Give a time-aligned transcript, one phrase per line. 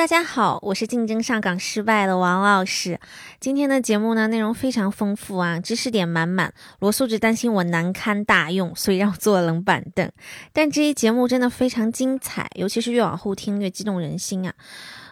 [0.00, 2.98] 大家好，我是竞争上岗失败的王老师。
[3.38, 6.54] 今天的节目呢，内容非常丰富啊，知识点满满。
[6.78, 10.10] 罗素只担心我难堪大用，所以让我坐冷板凳。
[10.54, 14.54] 但这一节目真的非常精彩，尤其是越往后听越激动人心啊。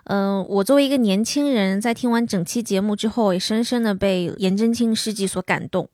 [0.04, 5.90] 嗯，我作为一个年轻人，在听完整期节目之后，也深深的被颜真卿事迹所感动。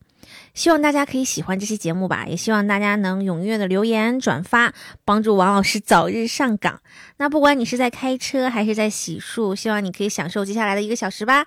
[0.53, 6.81] 希望大家可以喜欢这期节目吧，也希望大家能踊跃的留言转发，帮助王老师早日上岗。
[7.17, 11.45] 那不管你是在开车还是在洗漱，希望你可以享受接下来的一个小时吧。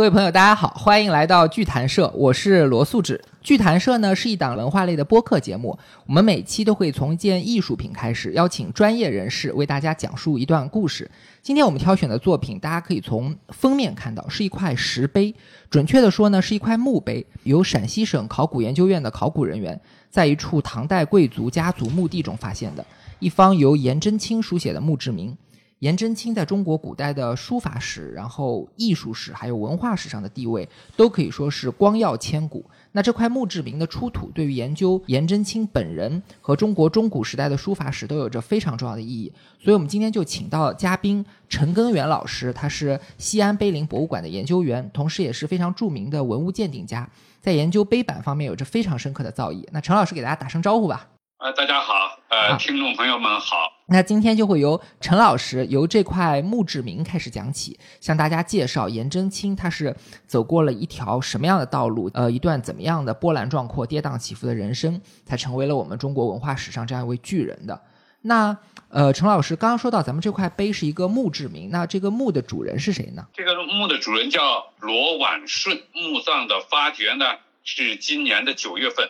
[0.00, 3.22] 各位朋友，大家好，欢迎来到剧谈社，我是罗素志。
[3.42, 11.10] 剧谈社呢是一档文化类的播客节目，我们每期都会从一件艺术品开始，邀请专业人士为大家讲述一段故事。
[11.42, 15.34] 今天我们挑选的作品，大家可以从封面看到，是一块石碑，
[15.68, 22.82] 准确的说呢是一块墓碑，由陕西省考古研究院的考古人员在一处唐代贵族家族墓地中发现的
[23.18, 25.36] 一方由颜真卿书写的墓志铭。
[25.80, 32.64] 颜真卿在中国古代的书法史、然后艺术史还有文化史上的地位，都可以说是光耀千古。
[32.92, 39.32] 那这块墓志铭的出土，对于研究颜真卿本人和中国中古时代的书法史都有着非常重要的意义。
[39.58, 47.08] 所以，我们今天就请到嘉宾陈根源老师，他是西安碑林博物馆的研究员，同时也是非常著名的文物鉴定家，
[47.40, 49.66] 在研究碑版方面有着非常深刻的造诣。
[49.72, 51.08] 那陈老师给大家打声招呼吧。
[51.40, 53.72] 呃，大家好，呃，听众朋友们好。
[53.86, 67.80] 那今天就会由陈老师由这块墓志铭开始讲起，向大家介绍颜真卿他是走过了一条什么样的道路，呃，一段怎么样的波澜壮阔、跌宕起伏的人生，才成为了我们中国文化史上这样一位巨人的。
[68.20, 68.54] 那
[68.90, 73.26] 呃，陈老师刚刚说到咱们这块碑是一个墓志铭，那这个墓的主人是谁呢？
[73.32, 77.24] 这个墓的主人叫罗婉顺，墓葬的发掘呢
[77.64, 79.08] 是今年的九月份。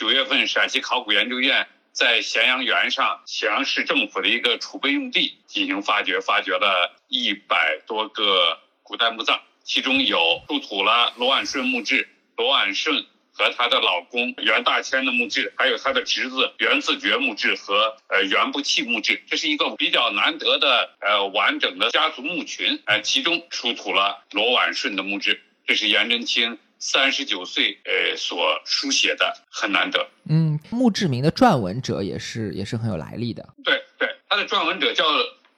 [0.00, 26.58] 九月份，陕西考古研究院在咸阳原上咸阳市政府的一个储备用地进行发掘，发掘了一百多个古代墓葬，其中有出土了罗婉顺墓志、罗婉顺和她的老公袁大千的墓志，还有他的侄子袁自觉墓志和呃袁不弃墓志，这是一个比较难得的呃完整的家族墓群，呃，其中出土了罗婉顺的墓志，这是颜真卿。
[26.80, 30.08] 三十九岁，呃，所书写的很难得。
[30.28, 33.46] 嗯，墓志铭的撰文者也是也是很有来历的。
[33.62, 35.04] 对对，他的撰文者叫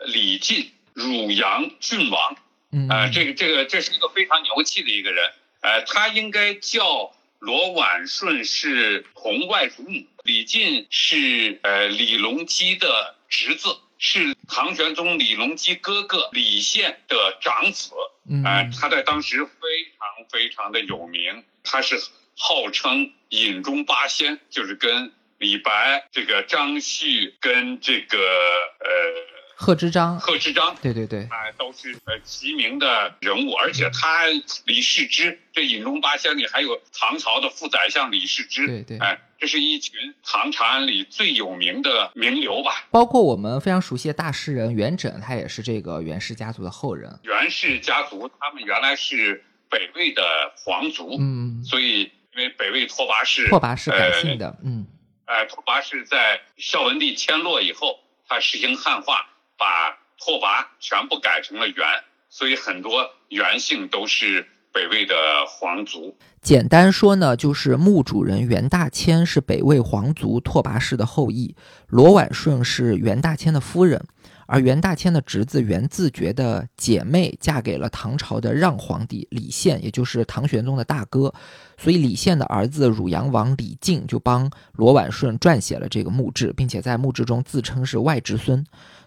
[0.06, 2.36] 李进，汝阳郡王。
[2.72, 5.30] 嗯，啊，这个这个这是一个非常牛气的一个人。
[5.60, 13.68] 呃，他应该叫罗婉顺是同外祖母，李进是呃李隆基的侄子。
[14.04, 17.92] 是唐玄宗李隆基哥哥李宪的长子，
[18.28, 18.42] 嗯，
[18.72, 19.52] 他在当时非
[19.96, 21.96] 常非常的有名，他是
[22.36, 29.31] 号称饮中八仙，就是跟李白、这个张旭跟这个呃。
[29.62, 34.26] 贺知章，贺知章，对对对，啊，都是呃齐名的人物，而且他
[34.66, 42.84] 李世之这饮中八仙里还有唐朝的副宰相李世之，对对，哎，这是一群唐长安里最有名的名流吧。
[42.90, 47.20] 包括我们非常熟悉的大诗人元稹，他也是这个袁氏家族的后人。
[47.22, 50.22] 袁氏家族他们原来是北魏的
[50.56, 52.00] 皇族，嗯，所以
[52.34, 54.84] 因为北魏拓跋氏，拓跋氏改姓的，嗯，
[55.26, 59.28] 哎，拓跋氏在孝文帝迁落以后，他实行汉化。
[59.62, 61.86] 把拓跋全部改成了元，
[62.28, 65.14] 所以很多元姓都是北魏的
[65.46, 66.16] 皇族。
[66.40, 71.54] 简单说呢，就是墓主人袁大千是北魏皇族拓跋氏的后裔，
[71.86, 74.04] 罗婉顺是袁大千的夫人，
[74.46, 81.32] 而袁大千的侄子袁自觉的姐妹嫁给了唐朝的让皇帝李宪，也就是唐玄宗的大哥，
[81.78, 88.66] 所以李宪的儿子汝阳王李靖就帮罗婉顺撰写了这个墓志，并且在墓志中自称是外侄孙。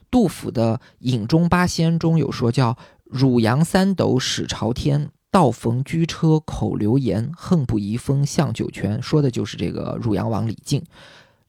[0.09, 10.83] 杜甫的《饮中八仙》中有说叫“汝阳三斗始朝天，道逢居车口流言，恨不移风向九泉”，说的就是这个汝阳王李靖。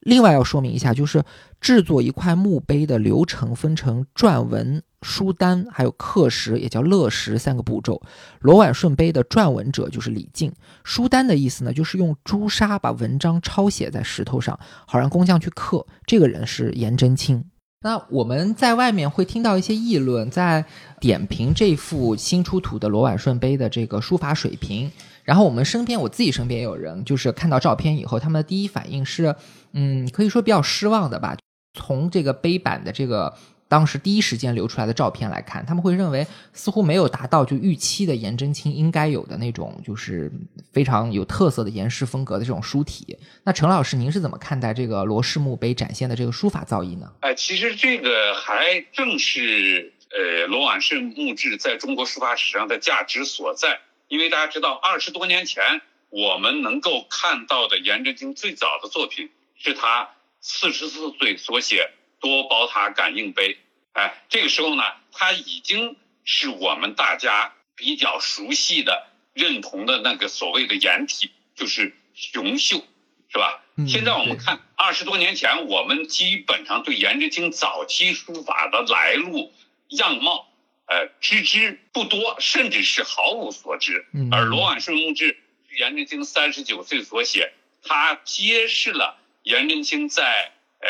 [0.00, 1.25] 另外要说明一下，就是
[1.61, 8.00] 制作一块墓碑的流程分成撰文、书单，还有刻石，也叫勒石三个步骤。
[8.38, 10.52] 罗婉顺碑的撰文者就是李靖，
[10.85, 14.56] 书单的意思呢，就是用朱砂把文章抄写在石头上，
[14.87, 15.85] 好让工匠去刻。
[16.05, 17.44] 这个人是颜真卿。
[17.87, 20.65] 那我们在外面会听到一些议论，在
[20.99, 24.91] 点评这幅新出土的罗婉顺碑的这个书法水平。
[25.23, 29.33] 然后我们身边，我自己身边也有人，就是看到照片以后，他们的第一反应是，
[29.73, 31.37] 嗯，可以说比较失望的吧。
[31.75, 33.33] 从这个碑版的这个
[33.69, 40.31] 当时第一时间流出来的照片来看，他们会认为似乎没有达到就预期的颜真卿应该有的那种就是
[40.73, 43.19] 非常有特色的颜氏风格的这种书体。
[43.43, 47.13] 那陈老师，您是怎么看待这个罗氏墓碑展现的这个书法造诣呢？
[47.21, 55.81] 哎，其实这个还正是呃罗婉胜墓志在中国书法史上的价值所在，因为大家知道，二十多年前
[56.11, 60.11] 我们能够看到的颜真卿最早的作品是他
[60.41, 61.91] 四十四岁所写。
[62.26, 63.56] 多宝塔感应碑，
[63.93, 64.82] 哎，这个时候呢，
[65.12, 72.84] 它已经是我们大家比较熟悉的、认同的那个所谓的颜体，就是雄秀，
[73.28, 73.62] 是吧？
[73.87, 79.52] 现在我们看二十多年前，我们基本上对颜真卿早期书法的来路、
[79.90, 80.49] 样貌，
[80.87, 84.05] 呃，知之不多，甚至是毫无所知。
[84.32, 85.38] 而罗婉顺墓志
[85.70, 87.52] 是颜真卿三十九岁所写，
[87.84, 90.50] 它揭示了颜真卿在
[90.81, 90.88] 呃。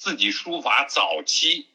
[0.00, 1.66] 自己书法早期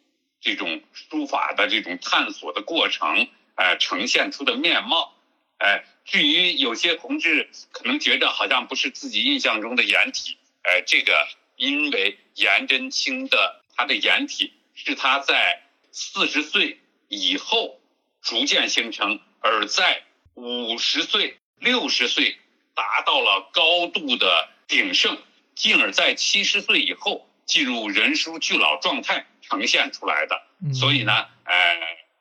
[0.41, 5.13] 这种书法的这种探索的过程，呃，呈现出的面貌，
[5.59, 15.61] 哎，至于有些同志可能觉得好像不是自己印象中的颜体，哎，这个因为颜真卿的他的颜体是他在
[15.91, 17.79] 四十岁以后
[18.23, 20.01] 逐渐形成，而在
[20.33, 22.39] 五十岁、六十岁
[22.73, 25.15] 达到了高度的鼎盛，
[25.53, 27.29] 进而在七十岁以后。
[27.45, 30.41] 进入人书俱老状态呈现出来的，
[30.73, 31.13] 所以呢，
[31.43, 31.53] 呃，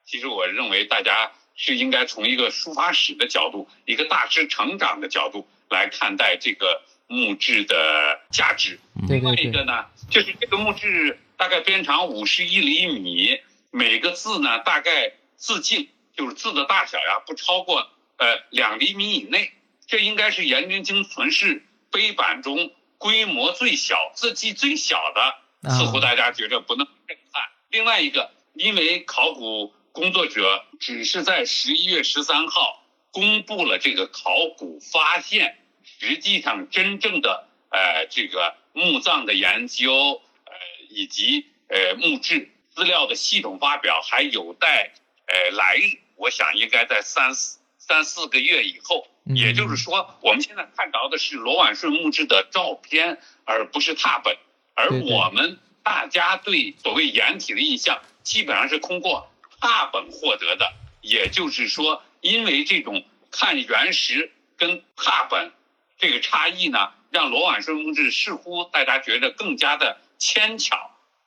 [0.04, 8.78] 其实我认为大家是应该从一个书法史的角度，一个大师成长的角度来看待这个墓志的价值。
[9.08, 13.40] 另外一个呢，就是这个墓志大概边长五十一厘米，
[13.70, 17.88] 每个字呢大概字径就是字的大小呀不超过
[18.18, 19.52] 呃两厘米以内，
[19.86, 22.70] 这应该是颜真卿存世碑版中。
[23.04, 27.42] 规模最小、字迹最小的，似乎大家觉着不那么震撼。
[27.68, 40.52] 另外一个，因为考古工作者只是在十一月十三号公布了这个考古发现，实际上真正的呃这个墓葬的研究，呃
[40.88, 44.94] 以及呃墓志资料的系统发表还有待
[45.26, 45.98] 呃来日。
[46.16, 49.06] 我想应该在三四三四个月以后。
[49.34, 54.36] 也就是说，我们现在看到的是罗婉顺墓志的照片，而不是拓本。
[54.75, 60.75] 而我们大家对所谓颜体的印象，基本上是通过拓本获得的。
[61.00, 65.52] 也就是说，因为这种看原石跟拓本
[65.96, 70.78] 这个差异呢，让罗婉顺墓志似乎大家觉得更加的牵强。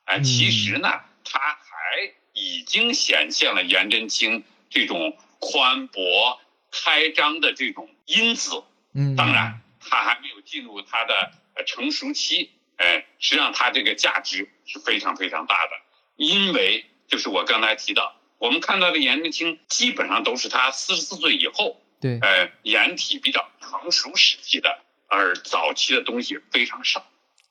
[0.04, 6.40] 哎，其实呢，它还已经显现了颜真卿这种宽博。
[6.70, 8.62] 开张的这种因子，
[8.94, 11.32] 嗯，当然它还没有进入它的
[11.66, 15.72] 成熟期，哎，实际上它这个价值是非常非常大的，
[16.16, 27.06] 因为就是我刚才提到，我们看到的颜真卿基本上都是他四十四岁以后，对，呃，颜体比较成熟时期的，而早期的东西非常少。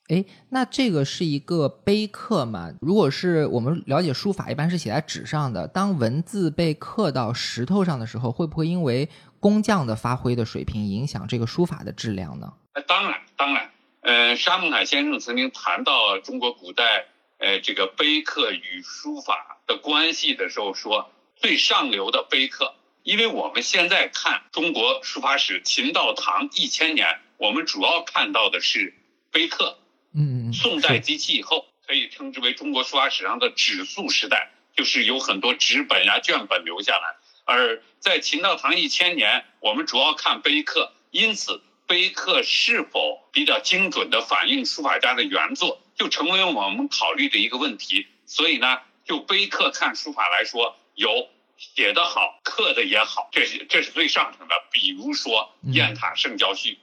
[0.08, 2.72] 哎，那这个是一个碑刻嘛？
[2.80, 5.68] 如果是我们了解书法，一般是写在纸上的。
[5.68, 9.10] 当文字被刻到石头上的时候，会不会因为
[9.42, 12.54] 工匠的发挥的水平影响这个书法的质量呢？
[12.72, 13.70] 呃，当然，当然。
[14.00, 17.08] 呃，沙孟海先生曾经谈到中国古代
[17.40, 28.94] 呃这个碑刻与书法的关系的时候说，最上流的碑刻，因为我们现在看中国书法史，秦到唐一千年，我们主要看到的是
[29.32, 29.78] 碑刻。
[30.14, 37.16] 嗯，宋代及其以后，可以称之为中国书法史上的纸塑时代，就是有很多纸本呀、卷本留下来。
[37.46, 48.08] 而在秦到唐一千年，我们主要看碑刻，因此碑刻是否比较精准的反映书法家的原作，就成为我们考虑的一个问题。
[48.26, 54.56] 所以呢，就碑刻看书法来说，有写的好，刻的也好，这是这是最上乘的。
[54.72, 56.78] 比如说《雁塔圣教序》，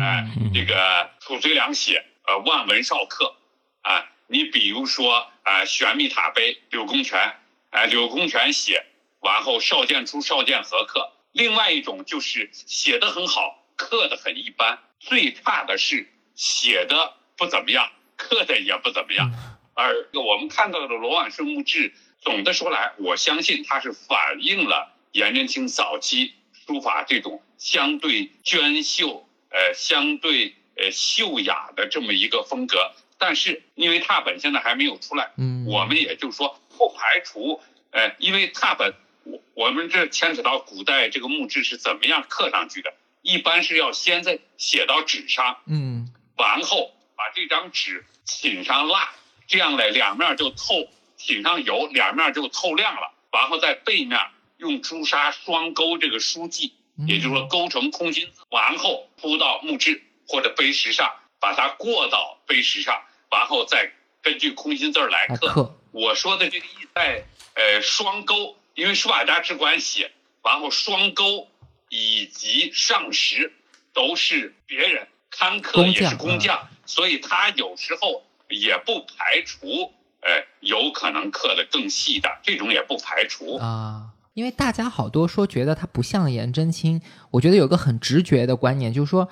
[0.00, 2.04] 哎，这个褚遂良写。
[2.28, 3.36] 呃，万文少刻，
[3.80, 7.36] 啊，你比如说啊，玄秘塔碑，柳公权，
[7.70, 8.84] 啊，柳公权写
[9.20, 11.10] 完后，少剑出，少剑合刻。
[11.32, 19.32] 另外一种就是写的很好，刻的很一般，最差的是写的不怎么样，刻的也不怎么样。
[19.72, 30.56] 而我们看到的罗婉顺墓志，总的说来，我相信它是反映了颜真卿早期书法这种相对娟秀，呃，相对。
[30.78, 38.94] 呃，秀雅的这么一个风格，但是因为拓本现在还没有出来，嗯，我们也就是说不排除，呃，因为拓本，
[39.24, 49.10] 我我们这牵扯到古代这个木质是怎么样刻上去的，一般是要先在写到纸上，嗯，完后把这张纸浸上蜡，
[49.48, 53.12] 这样嘞两面就透浸上油，两面就透亮了。
[53.32, 54.18] 然后在背面
[54.56, 56.72] 用朱砂双勾这个书记，
[57.06, 63.90] 也就是说勾成空心字，完后铺到木质或者碑石上，把它过到碑石上，然后再
[64.22, 65.74] 根据空心字来刻。
[65.90, 70.12] 我说的这个意在呃双钩，因为书法家只管写，
[70.44, 71.48] 然后双钩
[71.88, 73.52] 以及上石
[73.92, 79.92] 都是别人刊刻也是工匠，所以他有时候也不排除。
[80.20, 84.08] 哎，有可能刻的更细的，这种也不排除啊。
[84.34, 89.28] 因为大家好多说觉得它不像颜真卿，我觉得有个很直觉的观念，就是说，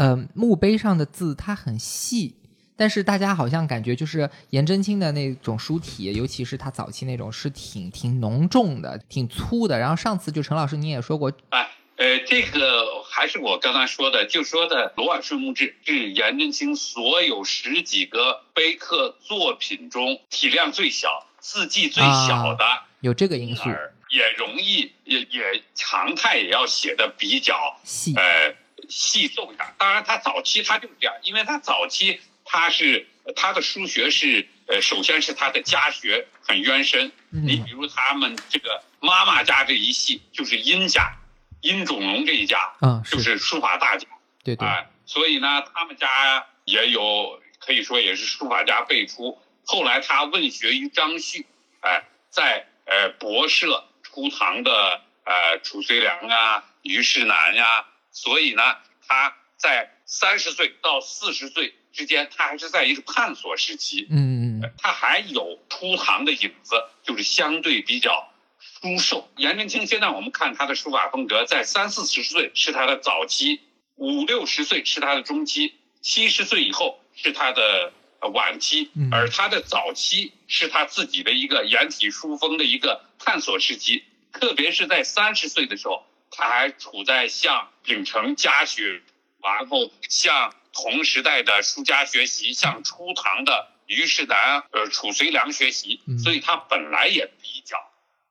[0.00, 2.34] 呃，墓碑上的字它很细，
[2.74, 9.78] 但是大家好像感觉就是颜真卿的那种书体，尤其是他早期那种是挺挺浓重的、挺粗的。
[9.78, 11.70] 然后上次就陈老师你也说过，哎。
[11.96, 22.64] 呃，这个还是我刚才说的，就说的罗婉顺墓志是颜真卿所有十几个碑刻作品中体量最小、字迹最小的，
[23.00, 23.64] 有这个因素，
[24.08, 27.54] 也容易也也常态也要写的比较
[27.84, 28.54] 细，呃，
[28.88, 29.74] 细奏一下。
[29.78, 33.06] 当然，他早期他就是这样，因为他早期他是
[33.36, 41.16] 他的书学是呃，首先是他的家学很渊深，你比如他们这个妈妈家这一系就是殷家。
[41.62, 44.08] 殷种龙这一家，嗯，就是书法大家，
[44.42, 44.66] 对对，
[45.04, 49.38] 所以呢，他们家也有可以说也是书法家辈出。
[49.66, 51.44] 后来他问学于张旭，
[51.82, 58.62] 哎，在呃博社出堂的呃褚遂良啊、虞世南呀，所以呢，
[59.06, 68.26] 他在三十岁到四十岁之间，他还是在一个探索时期，嗯嗯，他还有初唐的影子，就是相对比较。
[68.62, 73.60] 书瘦，颜真卿现在我们看他的书法风格，在三四十岁是他的早期，
[73.96, 77.92] 五六十岁是他的中期，七十岁以后是他的
[78.34, 89.02] 晚期，而他的早期是他自己的一个颜体书风的一个探索时期，特别是在三十岁的时候，他还处在向秉承家学，
[89.42, 97.76] 然后向同时代的书家学习，向初唐的虞世南、呃褚遂良学习，所以他本来也比较。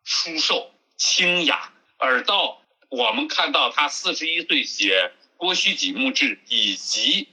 [0.04, 7.28] 书瘦清雅，而到我们看到他四十一岁写郭虚己墓志，以及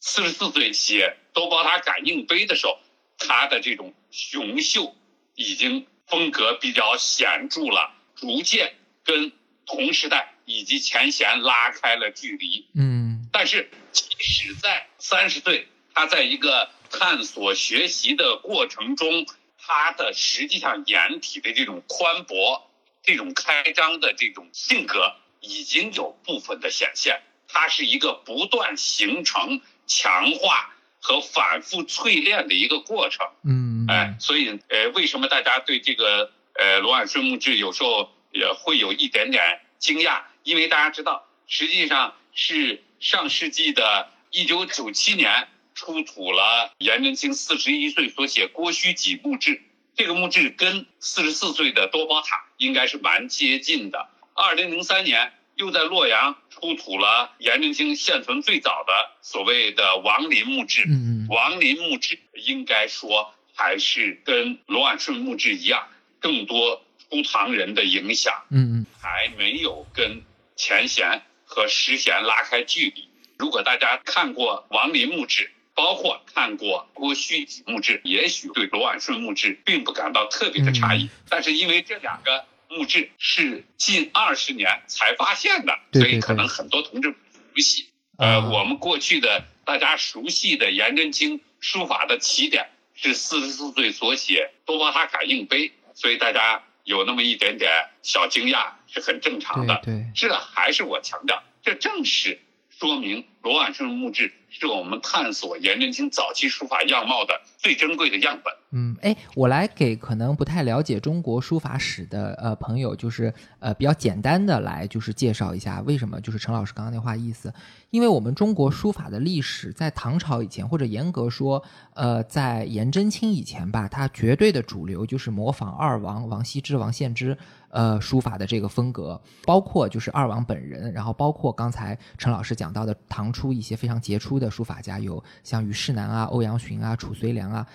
[0.00, 2.78] 四十四岁写多宝塔感应碑的时候，
[3.18, 4.96] 他的这种雄秀
[5.34, 8.74] 已经风格比较显著了，逐渐
[9.04, 9.32] 跟
[9.68, 12.66] 同时代以及前贤拉开了距离。
[12.74, 19.26] 嗯，但是即使在三十岁，他在一个探索学习的过程中。
[19.70, 22.70] 他的实际上颜体的这种宽博、
[23.02, 27.20] 这种开张的这种性格已经有部分的显现。
[27.48, 33.26] 它是一个不断形成、强化和反复淬炼的一个过程。
[33.44, 40.22] 嗯，哎，所以呃，为什么大家对这个呃罗婉顺墓志有时候也会有一点点惊讶？
[40.44, 45.48] 因为大家知道，实际上是上世纪的一九九七年。
[45.74, 49.62] 出土了颜真卿四十一岁所写郭虚己墓志，
[49.94, 54.08] 这个墓志跟四十四岁的多宝塔应该是蛮接近的。
[54.34, 58.92] 二零零三年又在洛阳出土了颜真卿现存最早的
[59.22, 60.84] 所谓的王林墓志。
[61.28, 65.86] 王林墓志应该说还是跟罗婉顺墓志一样，
[66.18, 68.44] 更多初唐人的影响。
[68.50, 70.22] 嗯嗯，还没有跟
[70.56, 73.08] 前贤和实贤拉开距离。
[73.38, 87.88] 如果大家看过王林墓志，包括看过郭虚己墓志，也许对罗婉顺墓志并不感到特别的诧异，但是因为这两个墓志是近二十年才发现的，所以可能很多同志不熟悉。
[88.18, 97.70] 呃，我们过去的大家熟悉的颜真卿书法的起点是四十四岁所写《多宝塔感应碑》，所以大家有那么一点点
[98.02, 99.78] 小惊讶是很正常的。
[99.84, 102.40] 对，这还是我强调，这正是
[102.70, 104.32] 说明罗婉顺墓志。
[104.50, 108.50] 是我们探索颜真卿早期书法样貌的最珍贵的样本。
[108.72, 117.52] 嗯，哎，我来给可能不太了解中国书法史的呃朋友，就是呃比较简单的来就是介绍一下为什么就是陈老师刚刚那话意思，
[117.90, 121.62] 因为我们中国书法的历史在唐朝以前，或者严格说，
[121.94, 127.36] 呃，在颜真卿以前吧，它绝对的主流就是模仿二王王羲之、王献之。
[127.70, 137.66] 呃，书法的这个风格，包括就是二王本人，然后包括刚才陈老师讲到的唐初一些非常杰出的书法家，有像虞世南啊、欧阳询啊、褚遂良啊。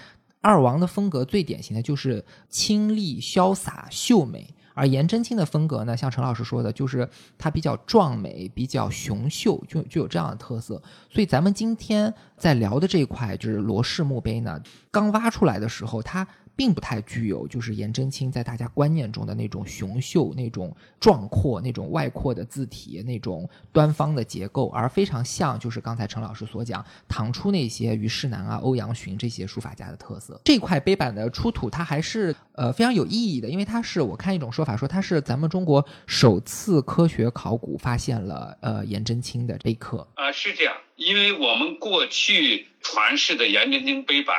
[0.41, 10.82] 二王的风格最典型的就是清丽、潇洒、秀美，而颜真卿的风格呢，像陈老师说的，就是他比较壮美、比较雄秀，就就有这样的特色。
[11.10, 14.60] 所以咱们今天在聊的这一块就是罗氏墓碑呢，
[14.92, 30.39] 刚挖出来的时候，它并不太具有就是颜真卿在大家观念中的那种雄秀、那种壮阔、那种外扩的字体、那种端方的结构，而非常像就是刚才陈老师所讲唐初那些虞世南啊、欧阳询这些书法家的特色。
[30.43, 40.07] 这块碑版的出土，它还是呃非常有意义的，因为它是我看一种说法说它是咱们中国首次科学考古发现了呃颜真卿的碑刻。
[40.15, 44.36] 啊、是这样，因为我们过去传世的颜真卿碑版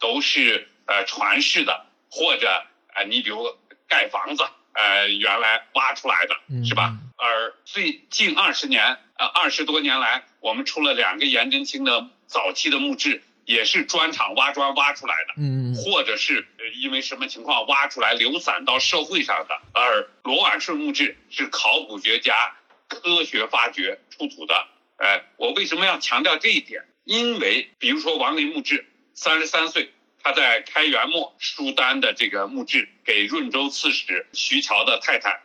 [0.00, 2.48] 都是呃传世的，或者
[2.94, 3.46] 呃你比如
[3.86, 4.42] 盖房子，
[4.72, 6.96] 呃原来挖出来的嗯是吧？
[7.16, 15.34] 而最近二十年，呃二十多年来，我们出了两个颜真卿的早期的墓志，也是砖厂挖砖挖出来的。
[15.36, 22.56] 嗯或者是呃因为什么情况挖出来流散到社会上的，而罗婉顺墓志是考古学家
[22.88, 24.66] 科学发掘出土的。
[24.96, 26.82] 呃，我为什么要强调这一点？
[27.04, 29.92] 因为比如说王林墓志，三十三岁，
[30.28, 35.40] 他在开元末书丹的这个墓志，给润州刺史徐桥的太太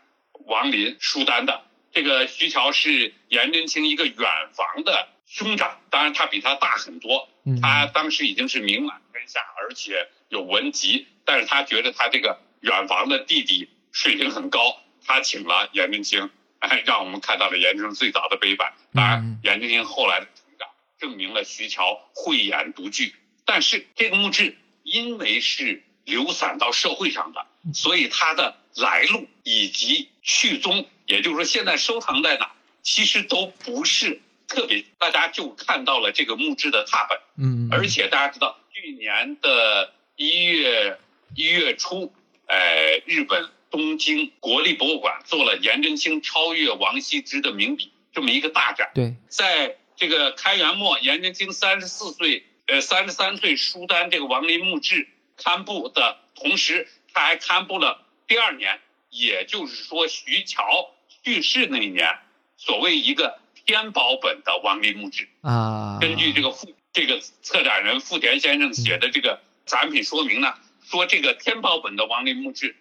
[0.46, 1.64] 王林书丹的。
[1.94, 4.18] 这个徐桥是颜真卿一个远
[4.52, 18.74] 房的兄长，当然他比他大很多，嗯他当时已经是名满天下，而且有文集，但是他觉得他这个远房的弟弟水平很高，他请了颜真卿，哎，让我们看到了颜真卿最早的碑版。
[18.94, 20.68] 当嗯然，颜真卿后来的成长
[21.00, 37.18] 证明了徐桥慧眼独具，但是这个墓志因为是流散到社会上的，所以它的来路以及去踪，也就是说现在收藏在哪，其实都不是特别，大家就看到了这个墓志的拓本。
[37.38, 41.00] 嗯，而且大家知道，去年的一月
[41.36, 42.14] 一月初，
[42.46, 48.92] 呃，日本东京国立博物馆做了颜真卿超越王羲之的名笔这么一个大展。
[48.94, 58.80] 对，在这个开元末，颜真卿三十四岁，呃，三十三岁书丹这个王林墓志刊布的同时，他还刊布了第二年，
[59.10, 60.92] 也就是说徐桥
[61.24, 62.20] 去世那一年，
[62.56, 65.28] 所谓一个天宝本的王林墓志。
[65.42, 72.76] 啊，根据这个富这个策展人富田先生写的这个展品说明呢，说这个天宝本的王林墓志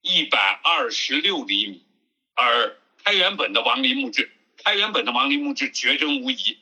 [0.00, 1.84] 一百二十六厘米，
[2.34, 4.30] 而开元本的王林墓志，
[4.64, 6.58] 开元本的王林墓志绝真无疑，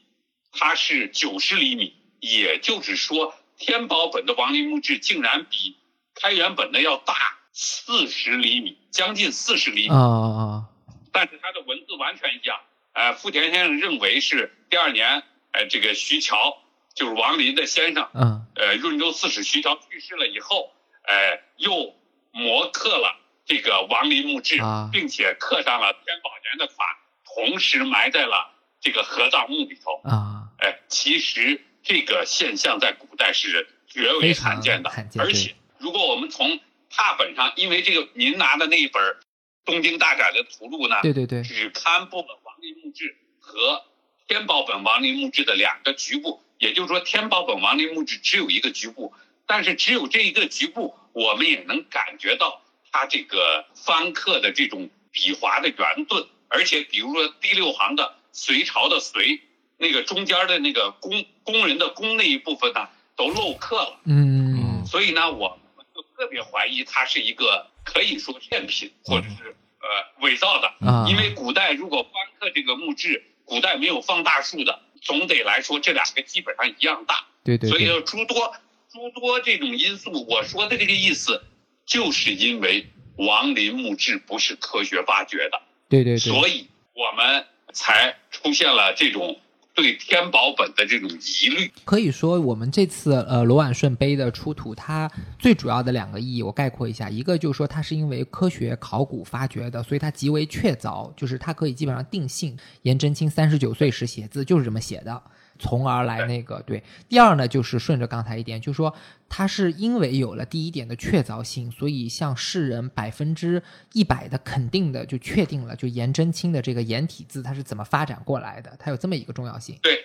[0.52, 1.94] 它是九十厘米，
[2.26, 5.76] 也就是说天宝本的王林墓志竟然比
[6.14, 7.14] 开元本的要大
[7.52, 9.94] 四十厘米，将近四十厘米。
[9.94, 10.64] 啊啊
[11.12, 12.58] 但是它的文字完全一样。
[12.92, 16.58] 呃，富田先生认为是第二年，呃，这个徐桥
[16.94, 20.72] 就是王林的先生，嗯呃，润州刺史徐桥去世了以后，
[21.04, 21.94] 呃，又
[22.34, 26.88] 摹刻了这个王林墓志，啊并且刻上了天宝年的款，
[27.24, 30.00] 同时埋在了这个合葬墓里头。
[30.04, 36.58] 啊，哎，其实这个现象在古代是绝为罕见的，而且如果我们从
[36.90, 39.00] 拓本上，因为这个您拿的那一本
[39.64, 43.84] 《东京大展的图录呢，对对对，只刊布了王林墓志和
[44.26, 49.14] 天宝本王林墓志的两个局部，也就是说天宝本王林墓志只有一个局部，
[49.46, 59.40] 但是只有这一个局部，我们也能感觉到它这个方刻的这种笔划的圆钝，而且比如说第六行的隋朝的隋，
[59.78, 64.00] 那个中间的那个工工人的工那一部分呢，都漏刻了。
[64.04, 64.84] 嗯。
[64.86, 69.88] 所以呢，我们就特别怀疑它是一个可以说赝品或者是呃
[70.20, 78.54] 伪造的，啊，因为古代如果翻刻这个墓志，古代没有放大术的，总得来说这两个基本上一样大，对对对，所以说诸多
[78.92, 81.42] 诸多这种因素，我说的这个意思，
[81.84, 82.86] 就是因为
[83.16, 89.40] 王林墓志不是科学发掘的，对对对，所以我们才出现了这种
[89.76, 91.70] 对天宝本的这种疑虑。
[91.84, 95.08] 可以说，我们这次呃罗婉顺碑的出土，它
[95.38, 105.22] 最主要的两个意义，我概括一下，一个就是说它是因为科学考古发掘的，所以它极为确凿，就是它可以基本上定性颜真卿三十九岁时写字就是这么写的，
[105.58, 106.82] 从而来那个对。
[107.08, 108.94] 第二呢，就是顺着刚才一点，就是说
[109.28, 119.78] 它是因为有了第一点的确凿性，所以向世人百分之一百的肯定的就确定了，就颜真卿的这个颜体字它是怎么发展过来的，它有这么一个重要性。
[119.82, 120.04] 对，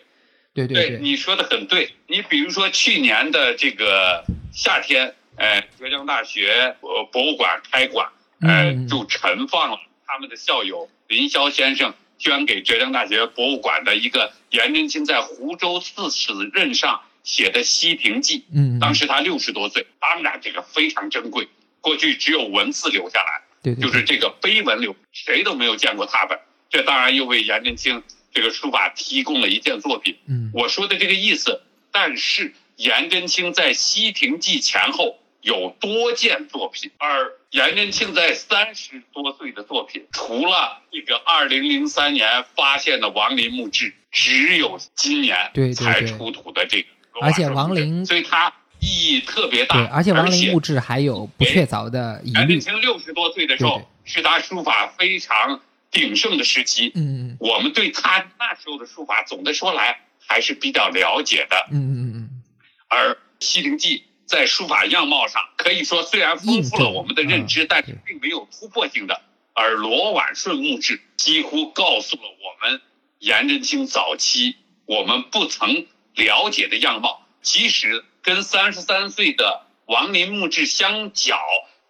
[0.53, 1.91] 对对对，你说的很对。
[2.07, 8.09] 你比如说去年的这个夏天，呃，浙江大学呃博物馆开馆，
[8.41, 18.39] 呃，嗯就陈放了他们的校友林霄先生捐给浙江大学博物馆的一个颜真卿在湖州刺史任上写的《西平记》。
[18.53, 21.49] 嗯，当时他六十多岁，当然这个非常珍贵，
[21.81, 23.41] 过去只有文字留下来。
[23.63, 26.39] 对对，就是这个碑文留，谁都没有见过他本。
[26.69, 30.17] 这当然又为颜真卿这个书法提供了一件作品。
[30.27, 49.75] 嗯我说的这个意思，但是颜真卿在《西亭记》前后有多件作品，而颜真卿在三十多岁的作品，除了这个二零零三年发现的王林墓志，只有今年才出土的这个罗而且王林所以它意义特别大。
[49.75, 52.59] 对，而且王陵且墓志还有不确凿的疑虑颜真。
[52.59, 56.91] 卿六十多岁的时候是他书法非常鼎盛的时期。
[56.95, 61.67] 嗯我们对他那时候的书法，总的说来还是比较了解的。
[61.71, 62.43] 嗯嗯嗯嗯
[62.87, 69.21] 而西陵记在书法样貌上，可以说虽然丰富了我们的认知，嗯但是并没有突破性的。
[69.53, 72.81] 而罗婉顺墓志几乎告诉了我们
[73.19, 81.37] 颜真卿早期我们不曾了解的样貌，即使跟三十三岁的王林墓志相较，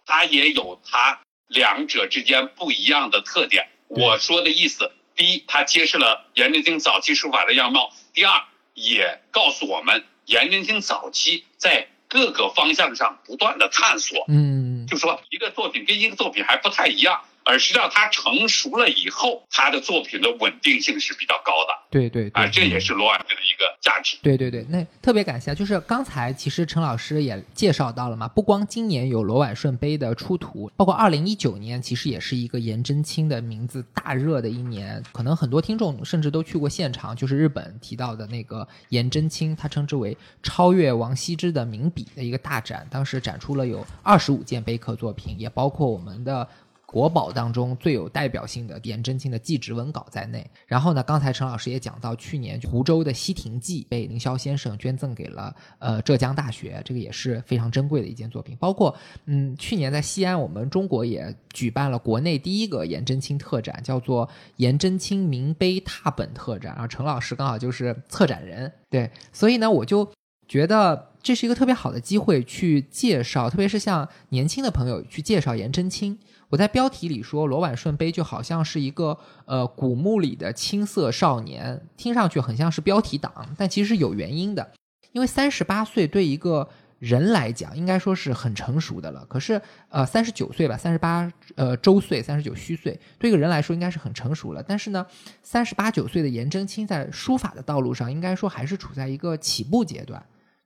[0.04, 3.68] 它也有它两者之间不一样的特点。
[3.86, 8.42] 我说的意思，第一，它揭示了颜真卿早期书法的样貌；第二，
[8.74, 14.26] 也告诉我们颜真卿早期在各个方向上不断的探索。
[14.28, 24.16] 嗯，就说一个作品跟一个作品还不太一样，而实际上它成熟了以后，他的作品的稳定性是比较高的对对对，啊，这也是罗婉约的一个价值。
[24.22, 46.48] 对对对，那特别感谢啊，就是刚才其实陈老师也介绍到了嘛，不光今年有罗婉顺碑的出土，包括二零一九年其实也是一个颜真卿的名字大热的一年，可能很多听众甚至都去过现场，就是日本提到的那个颜真卿，他称之为超越王羲之的名笔的一个大展，当时展出了有二十五件碑刻作品，也包括我们的。
[46.92, 50.48] 国宝当中最有代表性的颜真卿的祭侄文稿在内。
[50.66, 58.54] 然后呢，刚才陈老师也讲到，去年湖州的《西亭记》被凌霄先生捐赠给了呃浙江大学，这个也是非常珍贵的一件作品。
[58.60, 66.74] 包括嗯，去年在西安，我们中国也举办了国内第一个颜真卿特展，叫做颜真卿名碑拓本特展。
[66.74, 70.06] 然后陈老师刚好就是策展人，对，所以呢，我就
[70.46, 76.18] 觉得这是一个特别好的机会去介绍，特别是像年轻的朋友去介绍颜真卿。
[76.52, 84.70] 我在标题里说罗婉顺碑就好像是一个呃古墓里的青涩少年，听上去很像是标题党，但其实是有原因的。
[85.12, 89.24] 因为三十八岁对一个人来讲，应该说是很成熟的了。
[89.30, 94.62] 可是呃三十九岁吧，三十八呃周岁，三十九虚岁，对一个人来说应该是很成熟了。
[94.62, 95.06] 但是呢，
[95.42, 100.22] 三十八九岁的颜真卿在书法的道路上，应该说还是处在一个起步阶段。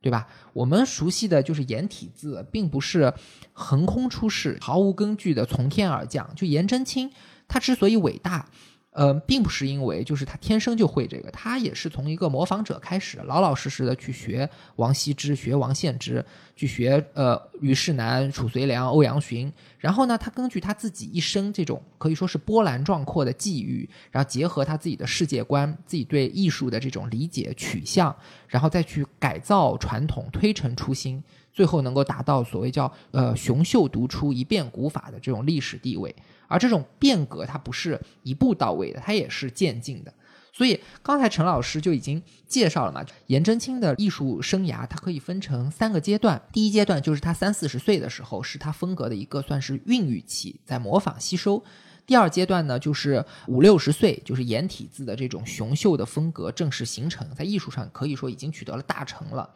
[0.07, 0.25] 对吧？
[0.53, 3.13] 我们熟悉的就是颜体字，并不是
[3.53, 6.33] 横空出世、毫无根据的从天而降。
[6.37, 7.11] 就颜真卿，
[7.49, 8.49] 他之所以伟大，
[8.99, 16.25] 呃，并不是因为就是他天生就会这个，他也是从一个模仿者开始，老老实实的去学王羲之、学王献之，
[16.57, 19.53] 去学呃虞世南、褚遂良、欧阳询。
[19.79, 28.17] 然后呢，他根据他自己一生这种可以说是波澜壮阔的际遇，然后结合他自己的世界观、自己对艺术的这种理解取向，
[28.49, 36.17] 然后再去改造传统、推陈出新，最后能够达到所谓叫呃雄秀独出、一变古法的这种历史地位。
[36.49, 40.13] 而这种变革，它不是一步到位的，它也是渐进的。
[40.53, 46.41] 所以刚才陈老师就已经介绍了嘛，颜真卿的艺术生涯，它可以分成三个阶段。
[46.51, 51.63] 第一阶段就是他三四十岁的时候，是他风格的一个算是孕育期，在模仿吸收。
[52.07, 59.51] 第二阶段呢，就是五六十岁，就是颜体字的这种雄秀的风格正式形成，在艺术上可以说已经取得了大成了。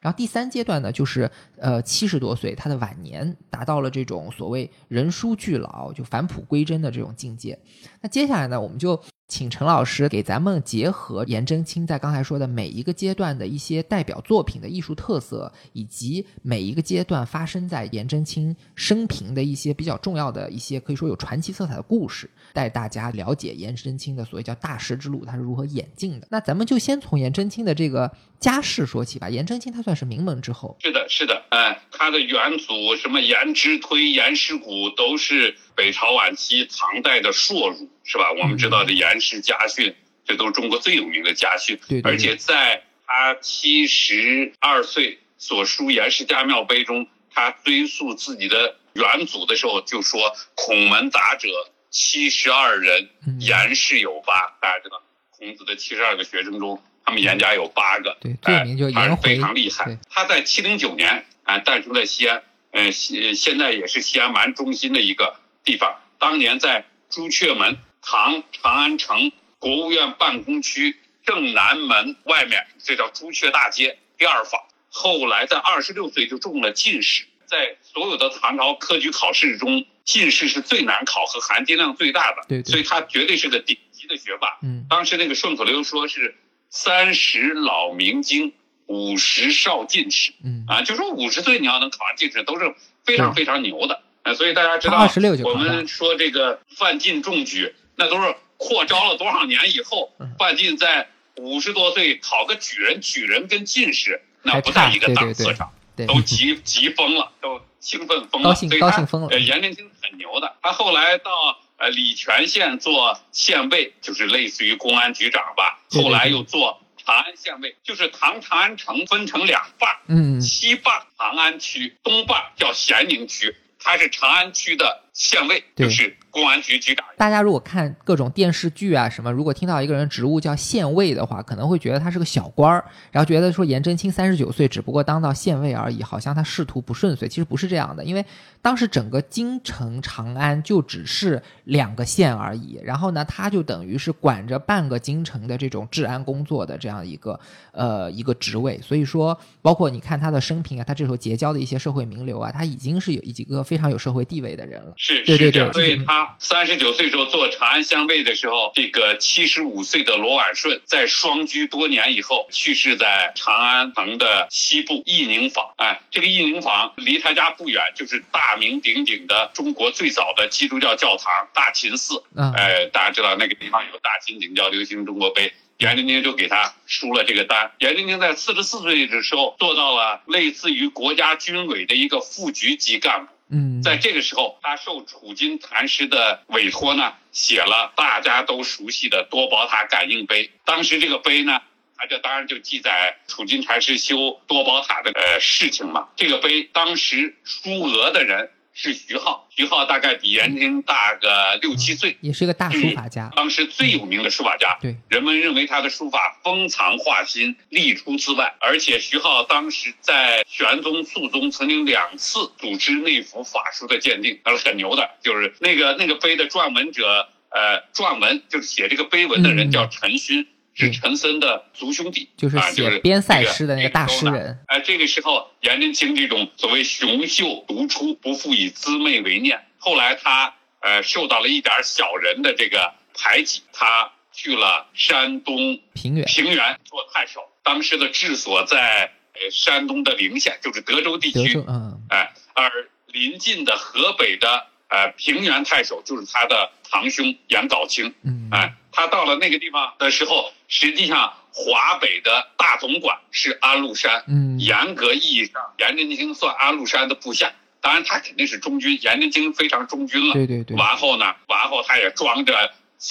[0.00, 7.58] 然后第三阶段呢，就是呃七十多岁，他的晚年达到了这种所谓人书俱老，就返璞归真的这种境界。
[8.00, 26.28] 那接下来呢，我们就请陈老师给咱们结合颜真卿在刚才说的每一个阶段的一些代表作品的艺术特色，以及每一个阶段发生在颜真卿生平的一些比较重要的一些可以说有传奇色彩的故事，带大家了解颜真卿的所谓叫大师之路，他是如何演进的。
[26.30, 29.28] 那咱们就先从颜真卿的这个家世说起吧。
[29.28, 38.32] 颜真卿他算是名门之后，是的，是的，哎，他的元祖什么颜之推、颜师古都是北朝晚期唐代的硕儒，是吧？
[38.32, 41.78] 我们知道的颜氏家训，这都是中国最有名的家训。
[42.02, 51.48] 而且在他七十二岁所书《颜氏家庙碑》中，他追溯自己的远祖的时候，就说：“孔门杂者
[51.90, 55.02] 七十二人，嗯颜氏有八。”大家知道，
[55.36, 58.16] 孔子的七十二个学生中，他们颜家有八个。
[58.22, 59.98] 对，最有名就他是非常厉害。
[60.08, 66.00] 他在七零九年啊诞生在西安，呃，西现在也是西安蛮中心的一个地方。
[66.18, 74.62] 当年在朱雀门唐长安城国务院办公区正南门外面，这叫朱雀大街第二坊。
[74.88, 84.58] 后来在二十六岁就中了进士，在所有的唐朝科举考试中，进士是最难考和含金量最大的，对对所以他绝对是个顶级的学霸。
[84.62, 86.36] 嗯当时那个顺口溜说是
[86.70, 88.54] “三十老明经，
[88.86, 92.74] 五十少进士嗯啊，就说五十岁你要能考上进士，都是
[93.04, 94.02] 非常非常牛的。
[94.26, 105.72] 呃，所以大家知道，他26就考我们说这个范进中举，那都是扩招了多少年以后嗯，范进在五十多岁考个举人，举人跟进士那不在一个档次上。
[105.96, 111.30] 对，都急急疯了，都兴奋疯了，高兴所以他高兴疯了呃，颜真卿很牛的，他后来到
[111.78, 115.78] 呃礼泉县做县尉，就是类似于公安局长吧。
[115.90, 127.06] 后来又做长安县尉，就是唐长安城分成两半儿，嗯西半长安区，东半叫咸宁区，他是长安区的县尉，就是公安局局长。
[127.16, 137.28] 大家如果看各种电视剧啊什么，如果听到一个人职务叫县尉的话，可能会觉得他是个小官儿，然后觉得说颜真卿三十九岁只不过当到县尉而已，好像他仕途不顺遂。
[137.28, 138.26] 其实不是这样的，因为
[138.60, 147.38] 当时整个京城长安就只是两个县而已，然后呢，他就等于是管着半个京城的这种治安工作的这样一个
[147.72, 148.80] 呃一个职位。
[148.80, 154.94] 所以说，包括你看他的生平啊，他这时候结交的一些社会名流啊，他已经是有几个非常有社会地位的人了。
[154.96, 165.64] 是对对是这样，对所以他三十九岁时候做长安相尉的时候，这个七十五岁的罗婉顺在双居多年以后去世在长安城的西部义宁坊。
[165.78, 172.22] 哎，这个义宁坊离他家不远，就是大名鼎鼎的中国最早的基督教教堂大秦寺。
[172.36, 177.72] 嗯，呃，大家知道那个地方有大秦景教流行中国碑，颜真卿就给他输了这个单。
[177.78, 183.32] 颜真卿在四十四岁的时候做到了类似于国家军委的一个副局级干部。
[183.48, 190.50] 嗯，在这个时候，他受楚金禅师的委托呢，写了大家都熟悉的多宝塔感应碑。
[190.64, 191.62] 当时这个碑呢，
[191.96, 196.08] 他这当然就记载楚金禅师修多宝塔的呃事情嘛。
[196.16, 203.32] 这个碑当时书额的人是徐浩，徐浩大概比颜真大个六七岁，也是一个大书法家。
[203.34, 204.76] 当时最有名的书法家。
[204.82, 208.54] 对，人们认为他的书法风藏画心，立出自外。
[208.60, 215.10] 而且徐浩当时在玄宗、肃宗曾经两次组织内府法书的鉴定，他是很牛的。
[215.22, 224.26] 就是那个那个碑的撰文者，呃，撰文就是写这个碑文的人嗯叫陈勋，是陈森的族兄弟，就是啊写边塞诗的那个大诗。
[224.26, 224.58] 这个人。
[224.66, 229.64] 哎，这个时候颜真卿这种所谓雄秀独出，不复以姊妹为念。
[229.78, 242.70] 后来他呃受到了一点小人的这个排挤，他去了山东平原，平原做太守，当时的治所在呃山东的陵县，就是德州地区，，嗯哎，而
[243.06, 260.34] 临近的河北的呃平原太守就是他的堂兄颜杲卿，嗯，哎，他到了那个地方的时候，实际上华北的大总管是安禄山，嗯，严格意义上，颜真卿算安禄山的部下，当然他肯定是忠君，颜真卿非常忠君了。
[260.34, 262.54] 对对对，完后呢，完后他也装着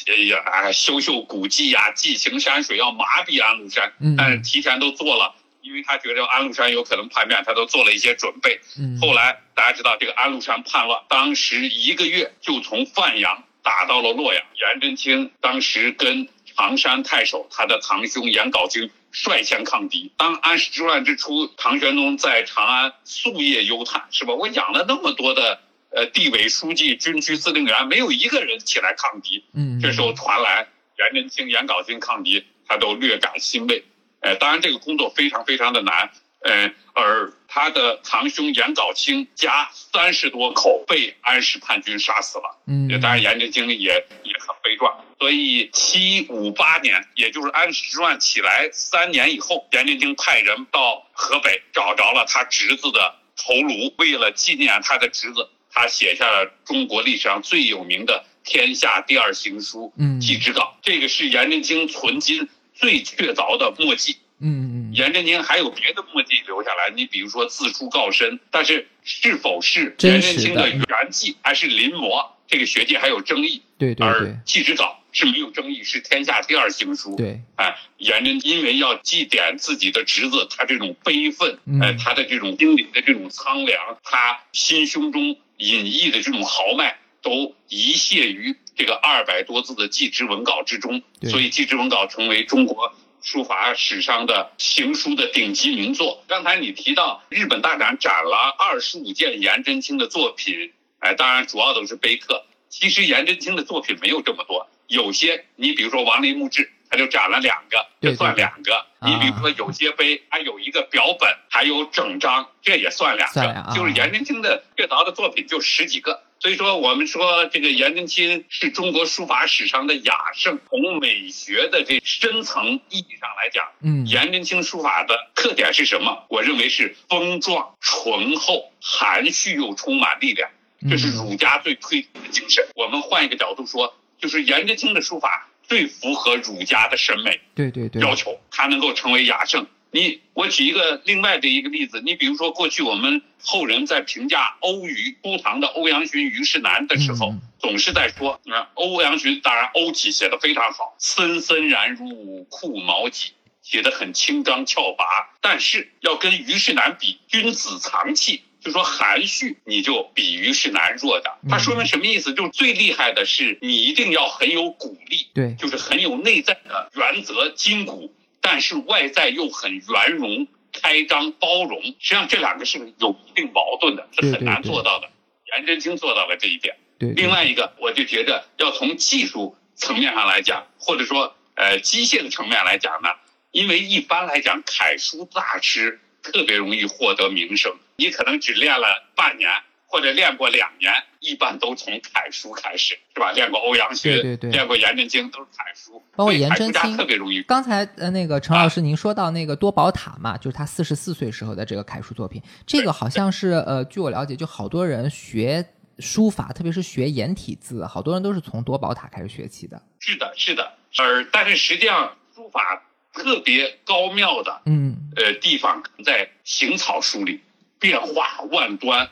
[0.07, 5.35] 呃呀修修古迹呀、寄情山水，要麻痹安禄山，嗯但是提前都做了。
[5.65, 8.59] 因为他觉得安禄山有可能叛变，他都做了一些准备。
[8.77, 14.43] 嗯，后来大家知道，这个安禄山叛乱，当时一个月就从范阳打到了洛阳。
[14.53, 20.11] 颜真卿当时跟常山太守他的堂兄颜杲卿率先抗敌。
[20.17, 24.35] 当安史之乱之初，唐玄宗在长安夙夜忧叹，是吧？
[24.35, 29.43] 我养了那么多的呃地委书记、军区司令员，没有一个人起来抗敌。
[29.55, 30.67] 嗯，这时候传来
[30.99, 33.83] 颜真卿、颜杲卿抗敌，他都略感欣慰。
[34.25, 36.09] 呃，当然这个工作非常非常的难。
[36.41, 42.57] 呃，而他的堂兄颜杲卿家三十多口被安史叛军杀死了。
[42.67, 45.03] 嗯，当然颜真卿也也很悲壮。
[45.17, 64.17] 所以七五八年，也就是安史之乱起来三年以后，颜真卿派人到河北找着了他侄子的头颅，为了纪念他的侄子，他写下了中国历史上最有名的天下第二行书嗯《祭侄稿》，这个是颜真卿存今最确凿的墨迹。
[64.37, 73.61] 嗯嗯颜真卿还有别的墨迹留下来，你比如说自书告身，但是是否是颜真卿的原迹还是临摹，这个学界还有争议。
[73.77, 77.15] 对对对而《祭侄稿》是没有争议，是天下第二行书。
[77.15, 91.01] 对，哎，颜真因为要祭奠自己的侄子，他这种悲愤，嗯哎，他的这种心里的这种苍凉，他心胸中隐逸的这种豪迈，都一泻于这个二百多字的祭侄文稿之中。
[91.21, 96.23] 所以，《祭侄文稿》成为中国书法史上的行书的顶级名作。
[96.27, 102.45] 刚才你提到日本大展展了二十五件颜真卿的作品，哎，当然主要都是碑刻。
[102.69, 108.75] 其实颜真卿的作品没有这么多，有些你比如说王林墓志，他就展了两个，对就算对对两个。
[108.99, 113.41] 啊你比如说有些碑还有一个表本，还有整章，这也算两个。
[113.41, 120.59] 啊就是颜真卿的确凿的作品就十几个，所以说，我们说这个颜真卿是中国书法史上的雅圣。
[120.69, 126.23] 从美学的这深层意义上来讲，嗯，颜真卿书法的特点是什么？
[126.29, 130.51] 我认为是丰壮、醇厚、含蓄又充满力量，
[130.87, 132.63] 这是儒家最推崇的精神。
[132.75, 139.65] 我们换一个角度说，就是颜真卿的书法最符合儒家的审美对对对，要求，他能够成为雅圣。
[139.91, 155.05] 你我举一个另外的一个例子，你比如说过去我们后人在评价欧虞初唐的欧阳询、虞世南的时候，嗯总是在说，啊，欧阳询当然欧体写的非常好，森森然如酷毛戟，写的很清刚峭拔，
[155.41, 158.41] 但是要跟虞世南比，君子藏器。
[158.61, 161.37] 就说含蓄，你就比虞世南弱的。
[161.47, 162.33] 他说明什么意思？
[162.33, 168.11] 就是最厉害的是你一定要很有骨力，对，就是很有内在的原则筋骨，
[168.45, 171.81] 但是外在又很圆融、开张、包容。
[171.81, 175.09] 实际上这两个是有一定矛盾的，是很难做到的。
[175.45, 176.77] 颜真卿做到了这一点。
[176.99, 183.09] 对，对另外一个，我就觉得要从技术层面上来讲，或者说呃机械的层面来讲呢，
[183.49, 189.49] 因为一般来讲楷书大师特别容易获得名声，你可能只练了半年
[189.95, 193.31] 或者练过两年，一般都从楷书开始，是吧？
[193.31, 197.41] 练过欧阳询，对对对练过颜真卿，都是楷书，包括颜真卿特别容易。
[197.43, 205.65] 刚才呃，那个陈老师，您说到那个多宝塔嘛，就是他四十四岁时候的这个楷书作品，这个好像是呃，据我了解，就好多人学
[205.99, 209.81] 书法，特别是学颜体字，好多人都是从多宝塔开始学起的。
[209.99, 217.39] 是的，是的，而但是实际上书法特别高妙的嗯，呃地方在行草书里，
[217.79, 219.09] 变化万端，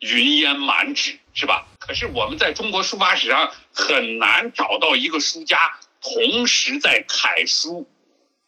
[0.00, 1.66] 云烟满纸，是吧？
[1.78, 7.88] 可是我们在中国书法史上很难找到一个书家同时在楷书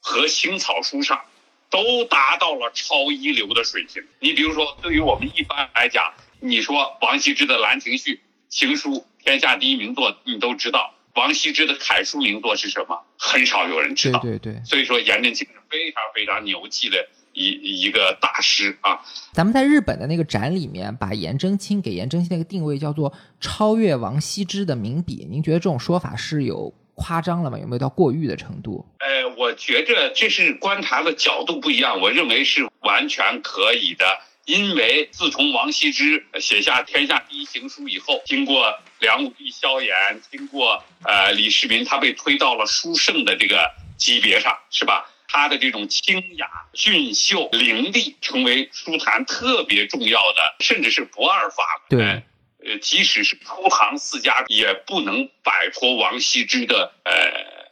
[0.01, 1.25] 和行草书上
[1.69, 4.05] 都达到了超一流的水平。
[4.21, 8.17] 你比如说，对于我们一般来讲，你说王羲之的《兰亭序》
[8.49, 10.95] 行书天下第一名作，你都知道。
[11.15, 13.05] 王羲之的楷书名作是什么？
[13.19, 14.21] 很少有人知道。
[14.21, 14.65] 对对对。
[14.65, 19.01] 所以说，颜真卿是非常非常牛气的一一个大师啊。
[19.33, 27.59] 咱们在日本的那个展里面，把颜真卿给颜真卿那个定位叫做超越王羲之的名笔，您觉得这种说法是有夸张了吗？
[27.59, 28.87] 有没有到过誉的程度？
[28.99, 34.05] 呃，我觉着这是观察的角度不一样，我认为是完全可以的。
[34.47, 39.93] 因为自从王羲之写下天下第一行书以后，经过梁武帝萧衍，
[40.31, 45.10] 经过呃李世民，他被推到了书圣的这个级别上，是吧？
[45.33, 51.99] 他的这种清雅、俊秀、伶俐，成为书坛特别重要的，甚至是不二法门。
[51.99, 52.23] 对
[52.69, 57.13] 呃，即使是初唐四家，也不能摆脱王羲之的呃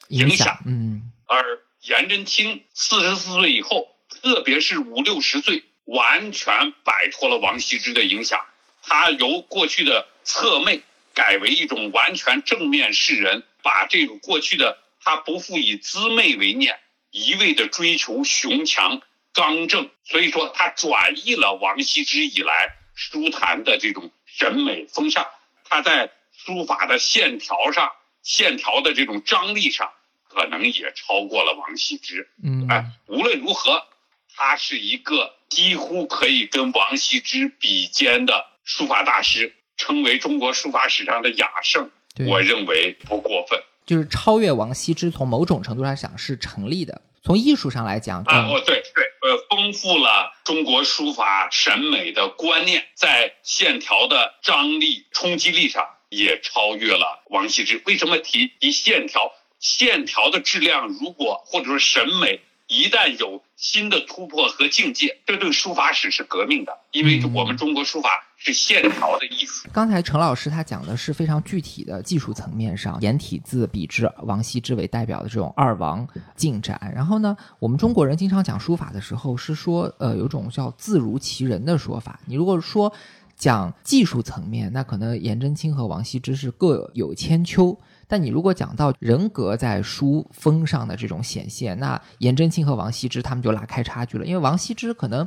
[0.09, 0.59] 影响。
[0.67, 8.41] 嗯，而颜真卿四十四岁以后，特别是五六十岁，完全摆脱了王羲之的影响。
[8.83, 10.81] 他由过去的侧媚
[11.13, 16.79] 改为一种完全正面示人，把这个过去的他不复以姿媚为念，
[17.11, 19.01] 一味的追求雄强
[19.33, 25.27] 刚正，所以说他转移了王羲之以来书坛的这种审美风尚。
[25.65, 27.93] 他在书法的线条上、
[28.23, 29.93] 线条的这种张力上，
[30.29, 32.29] 可能也超过了王羲之。
[32.43, 33.87] 嗯，哎，无论如何，
[34.35, 41.91] 他是一个几乎可以跟王羲之比肩的书法大师，成为中国书法史上的雅圣，
[42.27, 43.63] 我认为不过分。
[43.89, 47.01] 就是超越王羲之，从某种程度上讲是成立的。
[47.23, 57.83] 从艺术上来讲，啊，嗯哦，对对，呃，丰富了中国书法审美的观念，在线条的张力、冲击力上也超越了王羲之。
[57.87, 59.33] 为什么提提线条？
[59.59, 69.69] 线条的质量，如果或者说审美一旦有新的突破和境界，这对书法史是革命的，因为嗯我们中国书法是线条的艺术。
[69.73, 76.81] 刚才陈老师他讲的是非常具体的技术层面上，颜体字、笔直、王羲之为代表的这种二王进展。
[76.95, 82.21] 然后呢，我们中国人经常讲书法的时候是说，呃，有种叫字如其人的说法。
[82.27, 82.93] 你如果说
[83.37, 87.77] 讲技术层面，那可能颜真卿和王羲之是各有千秋。
[88.07, 95.27] 但你如果讲到人格在书风上的这种显现，那颜真卿和王羲之他们就拉开差距了，因为王羲之可能。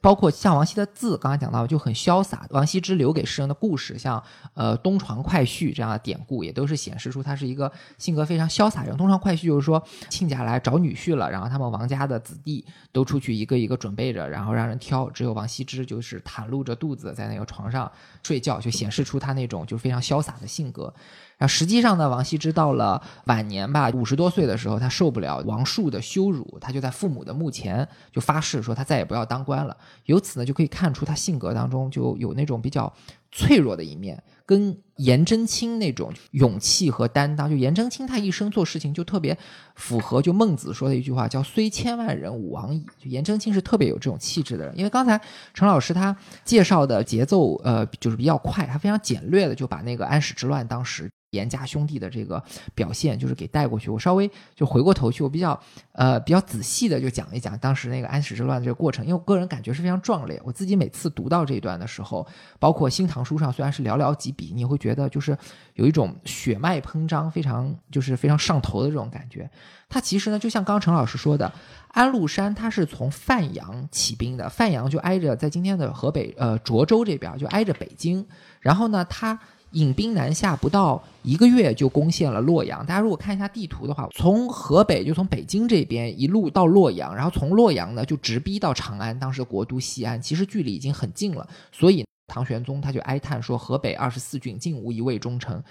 [0.00, 2.46] 包括像王羲的字，刚才讲到就很潇洒。
[2.50, 4.22] 王羲之留给世人的故事，像
[4.54, 8.96] 呃“东床快婿”这样的典故，也都是显示出他是一个性格非常潇洒人。
[8.96, 17.90] 东床快婿就是说亲家来找女婿了，然后他们王家的子弟都出去一个一个准备着，然后让人挑，只有王羲之就是袒露着肚子在那个床上
[18.22, 20.92] 睡觉，就显示出他那种就非常潇洒的性格。
[21.38, 29.76] 然后实际上呢，王羲之到了晚年吧，五十多岁的时候，他受不了王树的羞辱，他就在父母的墓前就发誓说他再也不要当官了。
[30.06, 32.92] 由此呢，就可以看出他性格当中就有那种比较
[33.30, 34.20] 脆弱的一面。
[34.48, 39.36] 跟颜真卿那种勇气和担当，就颜真卿他一生做事情就特别
[39.74, 42.82] 符合就孟子说的一句话，叫“虽千万人，吾往矣”。
[42.98, 44.74] 就颜真卿是特别有这种气质的人。
[44.74, 45.20] 因为刚才
[45.52, 51.10] 陈老师他介绍的节奏呃就是比较快，他非常简略的就把那个安史之乱当时。
[51.32, 52.42] 严家兄弟的这个
[52.74, 53.90] 表现，就是给带过去。
[53.90, 55.60] 我稍微就回过头去，我比较
[55.98, 60.40] 呃比较仔细的就讲一讲当时那个安史之乱的这个过程，因为我个人感觉是非常壮烈。
[60.44, 62.24] 我自己每次读到这一段的时候，
[62.60, 65.36] 包括《新唐书》上虽然是寥寥几笔，你会觉得就是
[65.74, 69.50] 有一种血脉膨胀，非常就是非常上头的这种感觉。
[69.88, 71.52] 它其实呢，就像刚陈老师说的，
[71.88, 78.24] 安禄山他是从范阳起兵的，范阳就挨着在今天的河北呃涿州这边，就挨着北京。
[78.60, 79.36] 然后呢，他。
[79.72, 82.84] 引兵南下不到一个月就攻陷了洛阳。
[82.86, 91.46] 大家如果看一下地图的话，从河北就从北京这边一路到洛阳，然后从洛阳呢就直逼到长安，当时国都西安，其实距离已经很近了。
[91.70, 95.62] 所以唐玄宗他就哀叹说：“河北二十四郡，竟无一位忠臣。”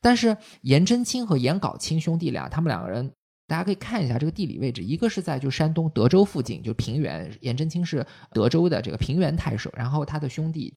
[0.00, 3.10] 但是颜真卿和颜杲卿兄弟俩，他们两个人，
[3.46, 7.30] 大家可以看一下这个地理位置，一个是在就山东德州附近，就平原。
[7.40, 10.74] 颜真卿是德州的这个平原太守，然后他的兄弟。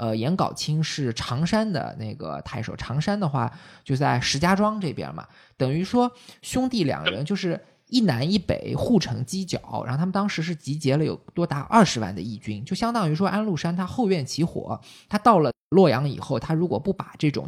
[0.00, 3.52] 呃，颜杲卿是常山的那个太守，常山的话
[3.84, 5.28] 就在石家庄这边嘛，
[5.58, 17.46] 等于说兄弟两人就是一南一北互成犄角，然后他们当时是集结了有多达二十万的义军，就相当于说安禄山他后院起火，他到了洛阳以后，他如果不把这种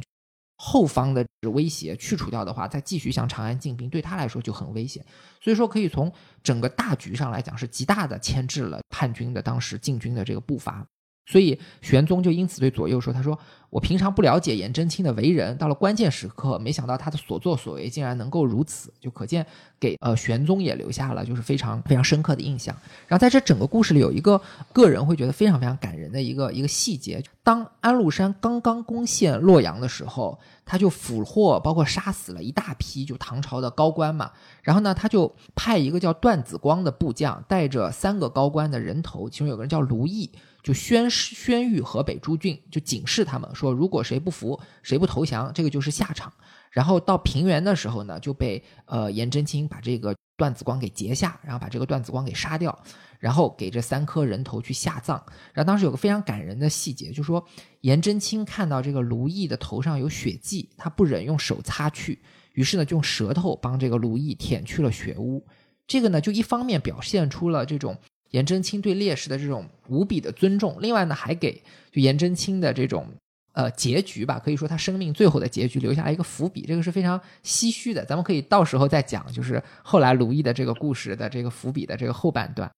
[0.58, 1.24] 后方的
[1.54, 5.02] 威胁去除掉的话，再继续向长安进兵，对他来说就很危险，
[5.40, 10.86] 所以说可以从整个大局上来讲，是极大的牵制了叛军的当时进军的这个步伐。
[11.24, 13.38] 所以玄宗就因此对左右说：“他说
[13.70, 19.46] 我平常不了解颜真卿的为人，到了关键时刻，没想到他的所作所为竟然能够如此，就可见
[19.78, 22.76] 给呃玄宗也留下了就是非常非常深刻的印象。
[23.06, 24.38] 然后在这整个故事里，有一个
[24.72, 34.32] 个人会觉得非常非常感人的一个一个细节：当安禄山刚刚攻陷洛阳的时候，他就俘获包括杀死了一大批就唐朝的高官嘛。
[34.62, 40.28] 然后呢，他就派一个叫段子光的部将，带着三个高官的人头，其中有个人叫卢毅。”
[40.62, 46.32] 就宣宣谕河北诸郡，就警示他们说，如果谁不服，谁不投降，这个就是下场。
[46.70, 52.76] 然后到平原的时候呢，就被呃颜真卿把这个段子光给截下，然后把这个段子光给杀掉，
[53.18, 55.22] 然后给这三颗人头去下葬。
[55.52, 57.44] 然后当时有个非常感人的细节，就说
[57.80, 62.18] 颜真卿看到这个卢毅的头上有血迹，他不忍用手擦去，
[62.52, 65.44] 于是呢就用舌头帮这个卢毅舔去了血污。
[65.86, 67.98] 这个呢就一方面表现出了这种。
[68.32, 71.52] 颜真卿对烈士的这种无比的尊重，另外呢，还给
[71.90, 73.06] 就颜真卿的这种
[73.52, 78.04] 呃结局吧，可以说他生命最后的结局留下了一个伏笔，这个是非常唏嘘的。
[78.04, 82.70] 咱们可以到时候再讲，就是后来卢毅的这个故事的这个伏笔的这个后半段。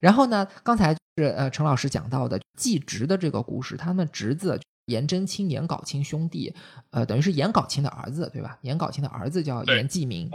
[0.00, 6.54] 然后呢，刚才是呃陈老师讲到的继侄的这个故事，他们侄子颜真卿、颜杲卿兄弟，
[6.90, 8.58] 呃，等于是颜杲卿的儿子，对吧？
[8.62, 10.30] 颜杲卿的儿子叫颜季明，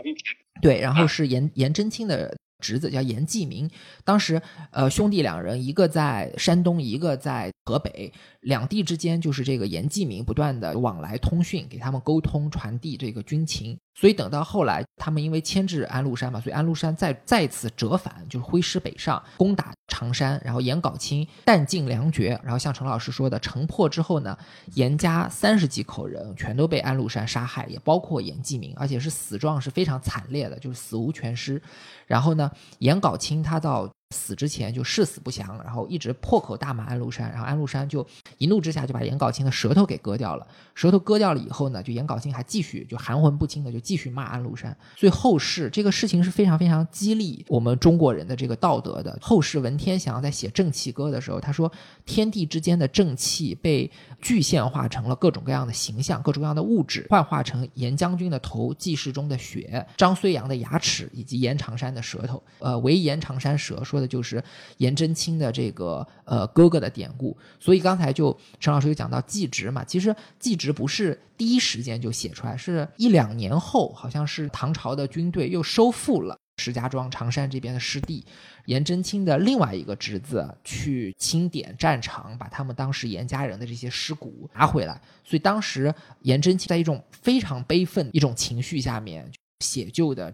[0.61, 2.37] 对，然后是颜颜真卿的。
[2.61, 3.69] 侄子叫严继明，
[4.05, 4.41] 当时
[4.71, 13.77] 呃兄弟两人，一个在山东，一个在河北，两地之间就是这个严继明不断的往来通讯，给他们沟通传递这个军情。
[13.93, 20.41] 所以等到后来，他们因为牵制安禄山嘛，所以安禄山再再次折返，就是挥师北上攻打常山。
[20.43, 24.37] 然后颜杲卿弹尽粮绝，然后像陈老师说的，城破之后呢，
[24.75, 31.61] 颜家三十几口人全都被安禄山杀害，也包括颜季明，而且是死状是非常惨烈的，就是死无全尸。
[32.07, 33.89] 然后呢，颜杲卿他到。
[34.11, 38.05] 死之前就誓死不降，然后一直破口大骂安禄山，然后安禄山就
[38.37, 40.45] 一怒之下就把颜杲卿的舌头给割掉了。
[40.75, 44.75] 舌头割掉了以后呢，就颜杲卿还继续就含混不清的就继续骂安禄山。
[44.97, 49.17] 所以后世这个事情是非常非常激励我们中国人的这个道德的。
[49.21, 51.71] 后世文天祥在写《正气歌》的时候，他说
[52.05, 53.89] 天地之间的正气被
[54.21, 62.43] 具现化成了各种各样的形象，各种各样的物质，幻化成颜将军的头、记事中的血、张睢阳的牙齿以及颜长山的舌头。
[62.59, 64.00] 呃，唯颜长山舌说。
[64.01, 64.43] 的就是
[64.77, 78.25] 颜真卿的这个呃哥哥的典故，所以刚才就陈老师就讲到季直嘛，其实季直不是第一时间就写出来，是一两年后，好像是唐朝的军队又收复了石家庄常山这边的失地，
[78.65, 90.31] 颜真卿的另外一个侄子去清点战场，把他们当时颜家人的这些尸骨拿回来，所以当时颜真卿在一种非常悲愤一种情绪下面写就的。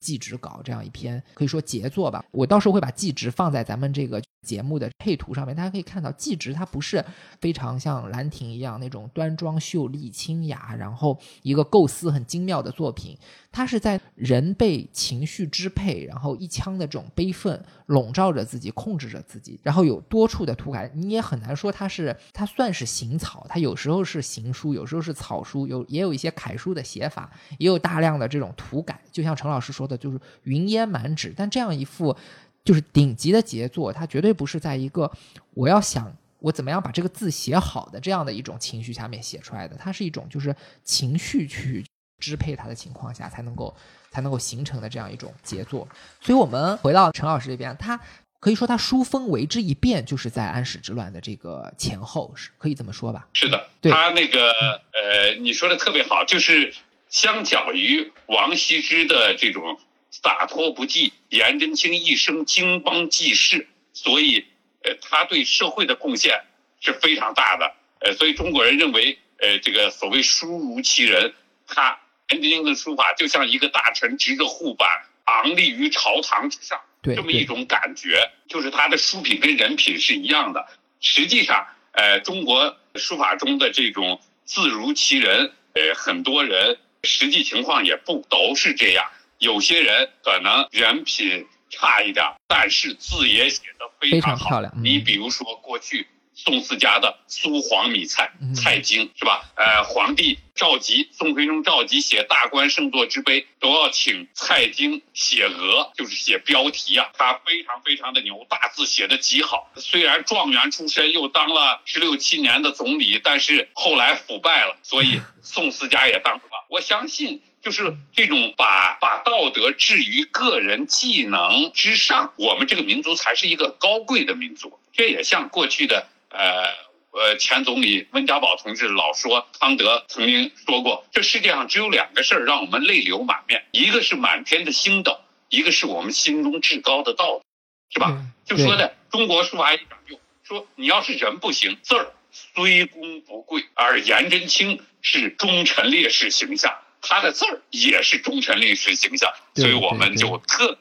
[0.00, 7.04] 祭侄稿这样一篇可以说杰作吧，我到时候会把祭侄放在咱们这个节目的配图上面，大家可以看到，纪实它不是
[7.40, 13.16] 非常像兰亭一样那种端庄秀丽、清雅，然后一个构思很精妙的作品。
[13.52, 27.28] 它是在人被情绪支配，然后一腔的这种悲愤笼罩着自己，控制着自己，然后有多处的涂改，你也很难说它是它算是行草，它有时候是行书，有时候是草书，有也有一些楷书的写法，
[27.58, 28.98] 也有大量的这种涂改。
[29.10, 32.16] 就像陈老师说的，就是云烟满纸，但这样一幅。
[32.62, 35.10] 就是顶级的杰作，它绝对不是在一个
[35.54, 41.82] 我要想我怎么样把这个字写好的这样的一种情绪下面写出来的，它是一种就是情绪去
[42.18, 43.74] 支配它的情况下才能够
[44.10, 45.88] 才能够形成的这样一种杰作。
[46.20, 47.98] 所以，我们回到陈老师这边，他
[48.40, 53.26] 可以说他书风为之一变，就是在安史之乱的这个前后，是可以这么说吧？
[53.32, 54.52] 是的，他那个
[54.92, 56.74] 呃，你说的特别好，就是
[57.10, 59.78] 相较于王羲之的这种。
[60.12, 64.44] 洒脱不羁，颜真卿一生经邦济世，所以，
[64.82, 66.42] 呃，他对社会的贡献
[66.80, 67.72] 是非常大的。
[68.00, 71.32] 呃，所以中国人认为，呃，这个所谓书如其人，
[71.68, 72.00] 他
[72.30, 74.88] 颜真卿的书法就像一个大臣执着护板，
[75.26, 80.66] 昂立于朝堂之上，这么一种感觉，就是他的书品跟人品是一样的。
[81.00, 89.04] 实际上，呃，中国书法中的这种字如其人，呃，很多人实际情况也不都是这样。
[89.38, 94.72] 有些人可能人品差一点，但是字也写的非常漂亮。
[94.82, 96.06] 你比如说过去
[96.42, 99.44] 宋四家的苏黄米蔡蔡京是吧？
[99.56, 107.10] 呃，皇帝赵佶，宋徽宗赵佶写大观圣座之碑都要请蔡京写额，就是写标题啊。
[107.12, 109.70] 他非常非常的牛，大字写的极好。
[109.76, 116.52] 虽然状元出身，又当了十六七年的总理，但是后来腐败了，所以宋四家也当不了。
[116.70, 117.42] 我相信。
[117.62, 124.78] 就是这种把把道德置于个人技能之上，我们这个民族才是一个高贵的民族。
[124.94, 126.64] 这也像过去的呃
[127.12, 137.44] 呃前总理温家宝同志老说，康德曾经说过，这世界上只有两个事儿让我们泪流满面，一个是满天的星斗，一个是我们心中至高的道德，
[137.92, 138.24] 是吧？
[138.44, 146.78] 就说的中国书法也讲究，说你要是人不行，字儿虽功不贵，而颜真卿是忠臣烈士形象。
[147.02, 150.76] 他的字儿也是忠臣烈士形象，所以我们就特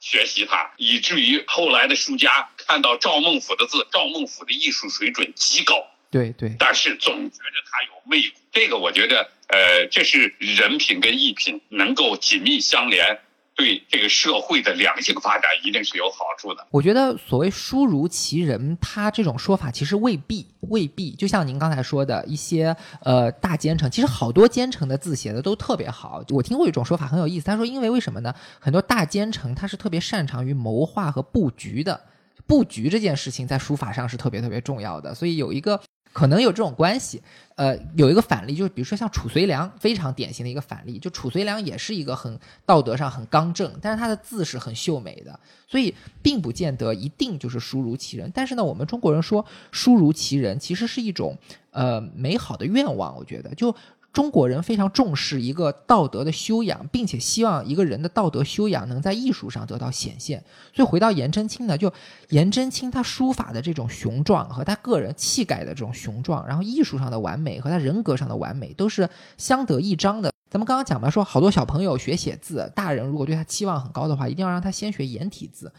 [0.00, 8.36] 学习他，以至于后来的书家看到赵孟俯的字，赵孟俯的艺术水准极高，对对，但是总觉得他有媚骨。
[8.52, 13.20] 这个我觉得，呃，这是人品跟艺品能够紧密相连。
[13.56, 16.66] 对这个社会的良性发展一定是有好处的。
[16.70, 21.12] 我觉得所谓书如其人，他这种说法其实未必未必。
[21.12, 26.22] 就像您刚才说的一些呃大奸臣，其实好多奸臣的字写的都特别好。
[26.28, 28.34] 我听过一种说法很有意思，他说因为为什么呢？
[28.60, 31.98] 很多大奸臣他是特别擅长于谋划和布局的，
[32.46, 35.14] 布局这件事情在书法上是特别特别重要的。
[35.14, 35.80] 所以有一个。
[36.16, 37.22] 可能有这种关系，
[37.56, 45.38] 呃，有一个反例，就是比如说像褚遂良，非常典型的一个反例，就褚遂良也是一个很道德上很刚正，但是他的字是很秀美的，
[45.68, 48.32] 所以并不见得一定就是书如其人。
[48.34, 51.36] 但是呢，我们中国人说书如其人，其实是一种
[51.70, 53.76] 呃美好的愿望，我觉得就。
[54.16, 60.42] 中国人非常重视一个道德的修养，并且希望一个人的道德修养能在艺术上得到显现。
[60.72, 61.92] 所以回到颜真卿呢，就
[62.30, 69.06] 颜真卿他书法的这种雄壮和他个人气概的这种雄壮，然后艺术上的完美和他人格上的完美都是
[69.36, 70.32] 相得益彰的。
[70.48, 75.70] 咱们刚刚讲嘛，说好多小朋友学写字，大人如果对他期望很高的话，一定要让他先学颜体字。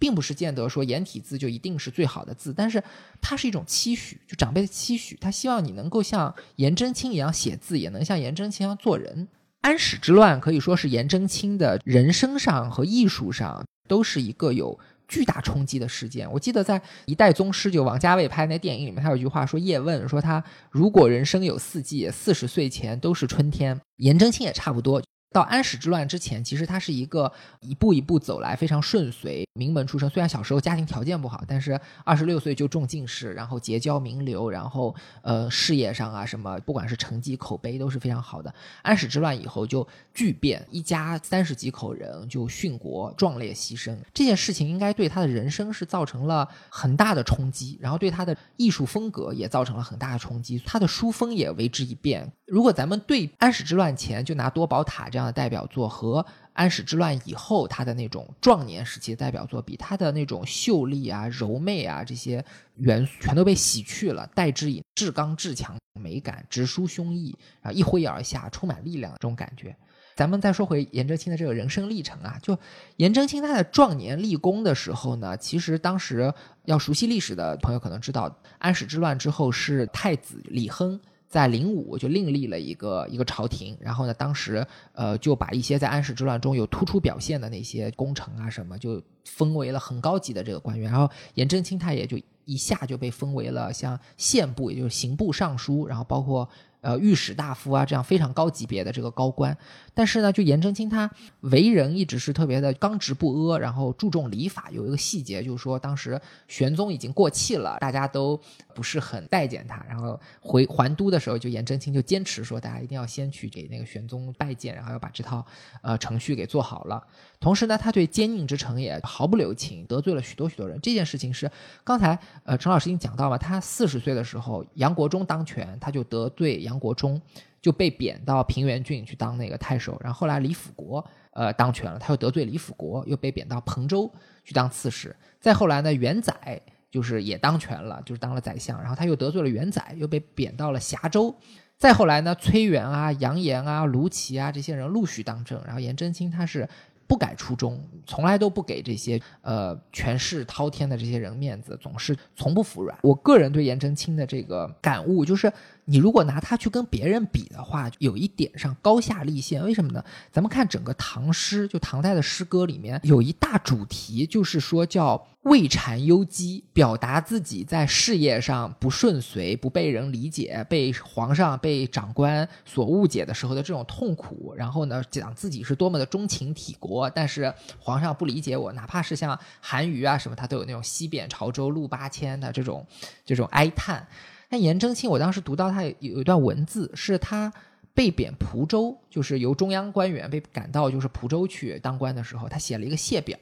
[0.00, 2.82] 并不是见得说颜体字就一定是最好的字，但是
[3.20, 9.28] 它是一种期许，就长辈的期许，他希望你能够像颜真卿一样写字，也能像颜真卿一样做人。
[9.60, 16.32] 安史之乱可以说是颜真卿的人生上和艺术上都是一个有巨大冲击的事件。
[16.32, 25.02] 我记得在《一代宗师》就王家卫拍那电影里面，他有一句话说：“叶问说他如果人生有四季，四十岁前都是春天。”颜真卿也差不多。
[25.32, 27.30] 到安史之乱之前，其实他是一个
[27.60, 30.08] 一步一步走来，非常顺遂，名门出身。
[30.08, 38.52] 虽然小时候家庭条件不好，但是二十六岁就中进士，然后结交名流，然后呃事业上啊什么，不管是成绩口碑都是非常好的。
[38.80, 43.94] 安史之乱以后就巨变，一家三十几口人就殉国，壮烈牺牲。
[44.14, 52.32] 这件事情应该对他的人生是造成了很大的冲击，然后对他的艺术风格也造成了很大的冲击，他的书风也为之一变。
[52.46, 56.24] 如果咱们对安史之乱前就拿多宝塔这样的代表作和
[56.60, 62.44] 安史之乱以后他的那种壮年时期的代表作比，他的那种秀丽啊、柔媚啊这些
[62.74, 67.32] 元素全都被洗去了，代之以至刚至强美感，直抒胸臆，
[67.62, 69.74] 然后一挥而下，充满力量的这种感觉。
[70.14, 72.58] 咱们再说回颜真卿的这个人生历程啊，就
[72.96, 76.30] 颜真卿他在壮年立功的时候呢，其实当时
[76.66, 81.00] 要熟悉历史的朋友可能知道，安史之乱之后是太子李亨。
[81.30, 96.46] 在零五就另立了一个一个朝廷，然后呢，当时呃就把一些在安史之乱中有突出表现的那些功臣啊什么，就封为了很高级的这个官员，然后颜真卿他也就一下就被封为了像县部，也就是刑部尚书，然后包括。
[96.82, 99.54] 呃，御史大夫啊，这样非常高级别的这个高官，
[100.00, 104.70] 但是呢，就颜真卿他为人一直是特别的刚直不阿，然后注重礼法。
[104.70, 108.40] 有一个细节就是说，当时玄宗已经过气了，大家都
[108.74, 115.44] 不是很待见他，然后回还都的时候，就颜真卿就坚持说，大家一定要先去给那个玄宗拜见，然后要把这套
[115.82, 117.06] 呃程序给做好了。
[117.38, 120.80] 同时呢，他对奸佞之臣也毫不留情，得罪了许多许多人。
[120.80, 121.50] 这件事情是
[121.84, 127.20] 刚才呃陈老师已经讲到了，他四十岁的时候，杨国忠当权，他就得罪杨国忠，
[127.60, 129.98] 就被贬到平原郡去当那个太守。
[130.02, 134.10] 然后后来李辅国呃当权了，他又得罪李辅国，又被贬到彭州
[134.44, 135.14] 去当刺史。
[135.40, 138.80] 再后来呢，元载就是也当权了，就是当了宰相。
[138.80, 141.34] 然后他又得罪了元载，又被贬到了峡州。
[141.76, 145.62] 再后来呢，崔元啊、杨炎啊、卢杞啊这些人陆续当政。
[145.64, 146.68] 然后颜真卿他是。
[147.10, 152.96] 不改初衷，从来都不给这些呃权势滔天的这些人面子，总是从不服软。
[153.02, 155.52] 我个人对颜真卿的这个感悟就是。
[155.90, 159.64] 你如果拿它去跟别人比的话，有一点上高下立现。
[159.64, 160.04] 为什么呢？
[160.30, 174.54] 咱们看整个唐诗，就唐代的诗歌里面有一大主题，就是说叫畏谗忧讥，表达自己在事业上不顺遂、不被人理解、被皇上、被长官所误解的时候的这种痛苦。
[174.56, 178.72] 然后呢，讲自己是多么的钟情体国，但是皇上不理解我。
[178.74, 182.86] 哪怕是像韩愈啊什么，他都有那种西贬潮州路八千的这种
[183.26, 184.06] 这种哀叹。
[184.50, 187.52] 那颜真卿，我当时读到他有一段文字，是他
[187.94, 193.38] 被贬蒲州，就是由中央官员被赶到就是蒲州去当官的时候，他写了一个谢表。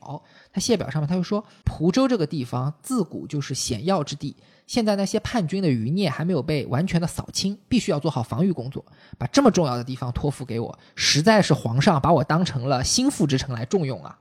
[0.52, 4.36] 他谢表上面他就说，蒲州这个地方自古就是险要之地，
[4.66, 8.84] 现在那些叛军的余孽还没有被完全的扫清，必须要做好防御工作。
[9.16, 14.18] 把这么重要的地方托付给我，实在是皇上把我当成了心腹之臣来重用啊。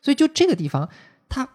[0.00, 0.88] 所以就这个地方，
[1.28, 1.46] 他。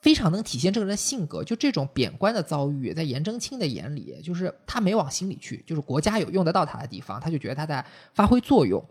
[0.00, 7.84] 非常能体现这个人的性格，就这种贬官的遭遇，在颜真卿的眼里，就是他没往心里去，就是国家有用得到他的地方，他就觉得他在
[8.14, 8.84] 发挥作用。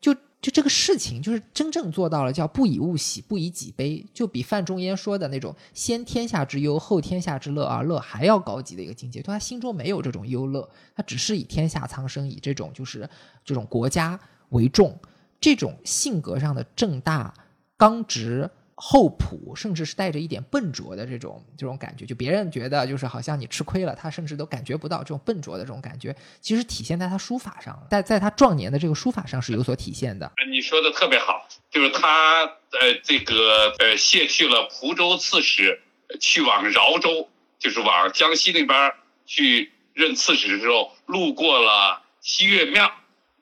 [0.00, 9.20] 就就这个事情，就是真正做到了叫不以物喜，不以己悲，就比范仲淹说的那种先天下之忧，后天下之乐而乐还要高级的一个境界。
[9.20, 13.08] 就他心中没有这种忧乐，他只是以天下苍生，以这种就是
[13.44, 14.18] 这种国家
[14.50, 14.98] 为重，
[15.40, 17.32] 这种性格上的正大
[17.78, 18.50] 刚直。
[18.82, 30.32] 厚朴，甚至是带着一点笨拙的这种这种感觉，就别人觉得就是好像你吃亏了，他甚至都感觉不到这种笨拙的这种感觉，其实体现在他书法上，在在他壮年的这个书法上是有所体现的。
[30.50, 35.82] 你说的特别好，就是他呃这个呃卸去了蒲州刺史，
[36.18, 37.28] 去往饶州，
[37.58, 38.92] 就是往江西那边
[39.26, 42.90] 去任刺史的时候，路过了西岳庙，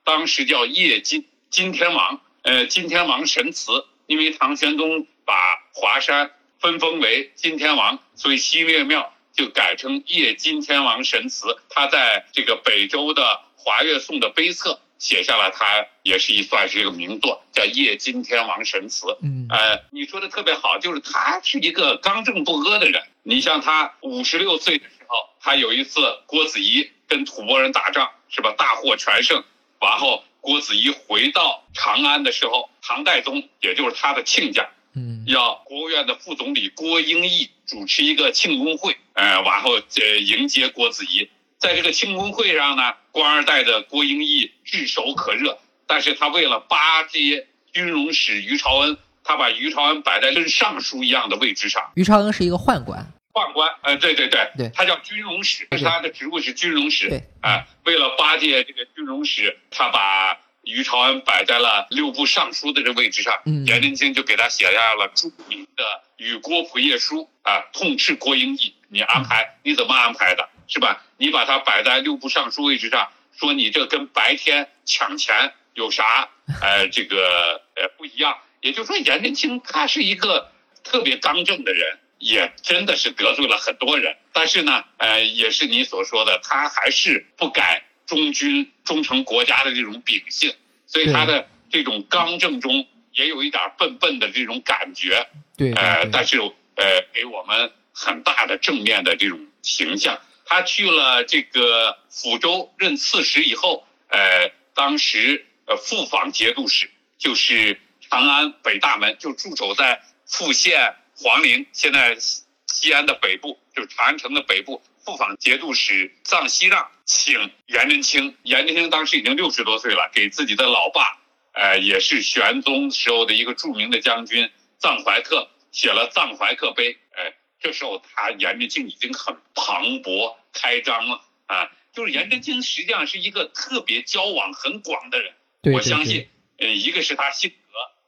[0.03, 3.71] 当时叫叶金金天王，呃金天王神祠，
[4.05, 5.07] 因为唐玄宗。
[5.29, 11.55] 把华山分封为金天王，所以西岳庙就改成叶金天王神祠。
[11.69, 19.05] 他在这个北周的华岳颂的碑册写下了，他也是一算是一个名作，叫叶金天王神祠。
[19.21, 23.03] 嗯，呃，你说的特别好，就是他是一个刚正不阿的人。
[23.21, 28.55] 你像他五十六岁的时候，他有一次郭子仪跟吐蕃人打仗，是吧？
[28.57, 29.43] 大获全胜，
[29.79, 34.67] 然后郭子仪回到长安的时候，唐代宗也就是他的亲家。
[34.93, 41.29] 嗯，要国务院的副总理郭英义主持一个庆功会，呃，然后呃迎接郭子仪。
[41.59, 51.91] 在这个庆功会上呢，官二代的郭英义炙手可热，但是他为了巴结军容使于朝恩，他把于朝恩摆在跟尚书一样的位置上。
[51.95, 57.09] 于朝恩是一个宦官，宦官，呃，对对对，对，他叫军容使，他的职务是军容使。
[57.09, 60.39] 对，啊，为了巴结这个军容使，他把。
[60.69, 63.33] 于朝安摆在了六部尚书的这位置上，
[63.65, 65.83] 颜真卿就给他写下了著名的
[66.17, 71.03] 《与郭璞夜书》啊，痛斥郭英义，你安排你怎么安排的，是吧？
[71.17, 76.29] 你把他摆在六部尚书位置上，说你这跟白天抢钱有啥
[76.61, 78.37] 呃这个呃不一样？
[78.61, 80.51] 也就是说，颜真卿他是一个
[80.83, 87.85] 特别刚正的人，也真的是得罪了很多人，但是呢，呃，也是你所说的，他还是不改。
[88.09, 90.51] 忠君忠诚国家的这种秉性，
[90.87, 95.27] 所以他的这种刚正中也有一点笨笨的这种感觉。
[95.55, 100.19] 对，呃，但是呃，给我们很大的正面的这种形象。
[100.43, 106.89] 他去了这个抚州任刺史以后，呃，当时呃复访节度使，
[107.19, 107.79] 就是
[108.09, 112.17] 长安北大门，就驻守在富县黄陵，现在
[112.65, 114.81] 西安的北部，就是长安城的北部。
[115.09, 121.17] 赴访节度使臧希让请颜真卿，颜真卿当时已经六十多岁了，给自己的老爸，
[121.53, 126.93] 呃，也是玄宗时候的一个著名的将军藏怀克写了《藏怀克碑》。
[127.13, 131.71] 哎，这时候他颜真卿已经很磅礴开张了啊！
[131.91, 135.33] 就是颜真卿实际上是一个特别交往很广的人，
[135.73, 136.29] 我相信，
[136.59, 137.55] 呃，一个是他性格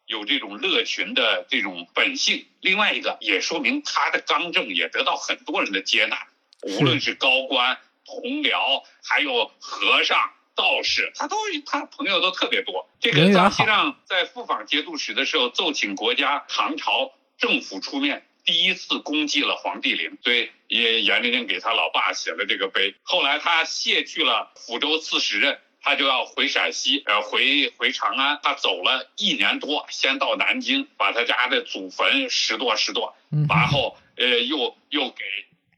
[0.05, 6.27] 有这种乐群的这种本性，另外一个也说明他的刚正也得到很多人的接纳。
[6.61, 11.35] 无论是高官、同僚，还有和尚、道士，他都
[11.65, 12.89] 他朋友都特别多。
[12.99, 22.95] 这个张希让在赴访节度使的时候，奏请国家唐朝政府出面，第一次攻击了黄帝陵，所以也严真卿给他老爸写了这个碑。
[23.01, 28.39] 后来他卸去了抚州刺史任，他就要回陕西，呃，回回长安。
[28.43, 33.13] 他走了一年多，先到南京，把他家的祖坟拾掇拾掇，
[33.49, 35.23] 然后呃，又又给。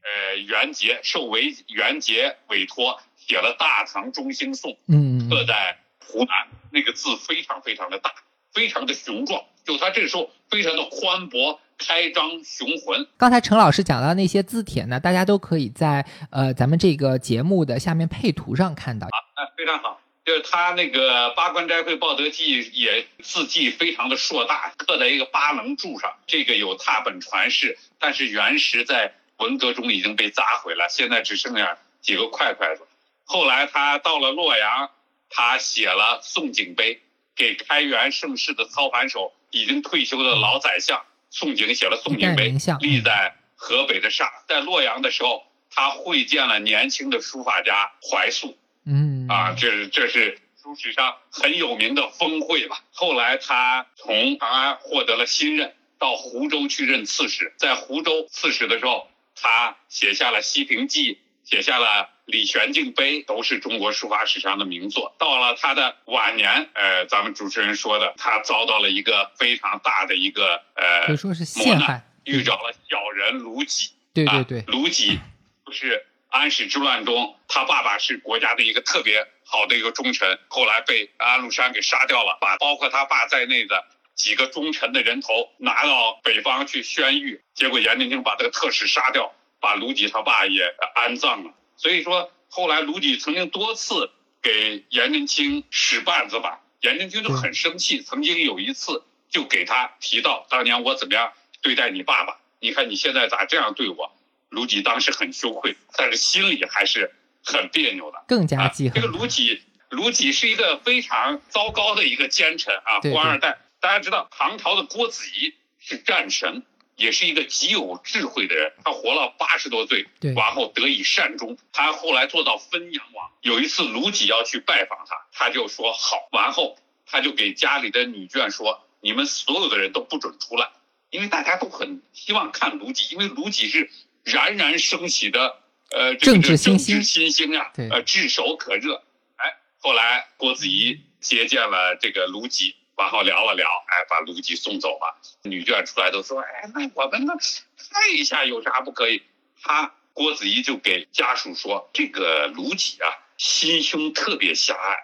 [0.04, 8.12] 呃，袁杰受为袁杰委托写了《大唐中兴颂》，嗯，刻在湖南，那个字非常非常的大，
[8.52, 13.08] 非常的雄壮，就他这个时候非常的宽博、开张、雄浑。
[13.16, 19.06] 刚才陈老师讲到那些字帖呢，大家都可以在呃咱们这个节目的下面配图上看到。
[19.06, 29.14] 啊，非常好，就是他那个《八关斋会报德记》也字迹非常的硕大，刻在一个八棱柱上，这个有拓本传世，但是原石在。
[29.38, 32.86] 文革中已经被砸毁了，现在只剩下几个块块子。
[33.24, 34.90] 后来他到了洛阳，
[35.28, 37.00] 他写了宋景碑，
[37.34, 44.28] 给开元盛世的操盘手、已经退休的老宰相宋景写了宋景碑，立在河北的上。
[44.46, 48.56] 在洛阳的时候，他会见了年轻的书法家怀素。
[48.86, 52.84] 嗯，啊，这是这是书史上很有名的峰会吧。
[52.92, 57.52] 后来他从长安获得了新任，到湖州去任刺史。
[57.56, 59.08] 在湖州刺史的时候。
[59.34, 61.14] 他写下了《西平记》，
[61.48, 65.14] 写下了《李玄敬碑》，都是中国书法史上的名作。
[65.18, 73.90] 到了他的晚年，呃，咱们主持人说的，他遭到了一个非常大的一个呃，可以说是陷害，遇着了小人卢杞。
[74.14, 75.18] 对对对，卢杞
[75.66, 83.84] 就是安史之乱中，他爸爸是国家的一个特别好的一个忠臣，后来被安禄山给杀掉了，把包括他爸在内的。
[84.14, 91.52] 几个忠臣的人头拿到北方去宣谕，结果颜真卿把这个特使杀掉，把卢杞他爸也安葬了。
[91.76, 94.10] 所以说，后来卢杞曾经多次
[94.40, 98.00] 给颜真卿使绊子吧，颜真卿就很生气。
[98.02, 104.12] 曾经有一次就给他提到当年我怎么样对待你爸爸，你看你现在咋这样对我？
[104.50, 107.12] 卢杞当时很羞愧，但是心里还是
[107.44, 108.94] 很别扭的，更加记恨。
[108.94, 113.58] 这个卢杞，卢杞是一个非常糟糕的一个奸臣啊，官二代。
[113.84, 116.62] 大家知道，唐朝的郭子仪是战神，
[116.96, 118.72] 也是一个极有智慧的人。
[118.82, 121.58] 他活了八十多岁，然后得以善终。
[121.70, 123.30] 他后来做到汾阳王。
[123.42, 126.16] 有一次卢杞要去拜访他，他就说好。
[126.32, 130.70] 完后他就给家里的女眷说：“你们所有的人都不准出来，
[131.10, 133.90] 因为大家都很希望看卢杞，因为卢杞是
[134.22, 135.58] 冉冉升起的
[135.90, 139.04] 呃政治新星啊，呃炙手可热。
[139.36, 142.72] 哎，后来郭子仪接见了这个卢杞。
[142.96, 145.20] 然后聊了聊，哎，把卢吉送走了。
[145.42, 149.22] 女眷出来都说，哎，那我们那看一下有啥不可以？
[149.60, 154.96] 他郭子仪就给家属说，这个卢吉啊，心胸特别狭隘，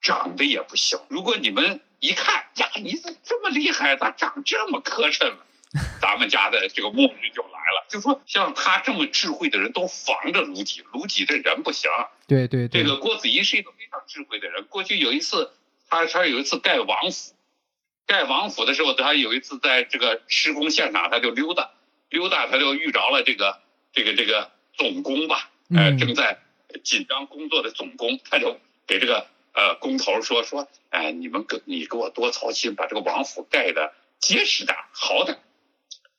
[0.00, 0.98] 长得也不行。
[1.08, 3.96] 如果你们一看呀，你怎么这么厉害？
[3.96, 5.46] 咋长这么磕碜了？
[6.00, 7.86] 咱们家的这个末日就来了。
[7.88, 11.90] 就说像他这么智慧的人都防着卢杞，卢杞这人不行。
[12.26, 14.64] 对对对，这个郭子仪是一个非常智慧的人。
[14.70, 15.52] 过去有一次。
[15.88, 17.34] 他他有一次盖王府，
[18.06, 21.70] 盖王府的时候，他有一次在这个施工现场，他就溜达，
[22.08, 23.60] 溜达他就遇着了这个
[23.92, 26.38] 这个这个总工吧，呃，正在
[26.82, 35.38] 紧张工作的总工，他就给这个呃工头说说，哎，你们给你给我多操心，把这个王府盖的结实点，好点。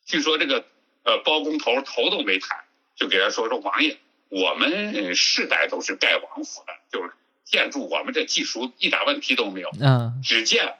[0.05, 0.65] 据说这个
[1.03, 2.65] 呃包工头头都没抬，
[2.95, 3.97] 就给他说说王爷，
[4.29, 7.11] 我们世代都是盖王府的，就是。
[7.49, 10.75] 建筑我们这技术一点问题都没有，嗯，只见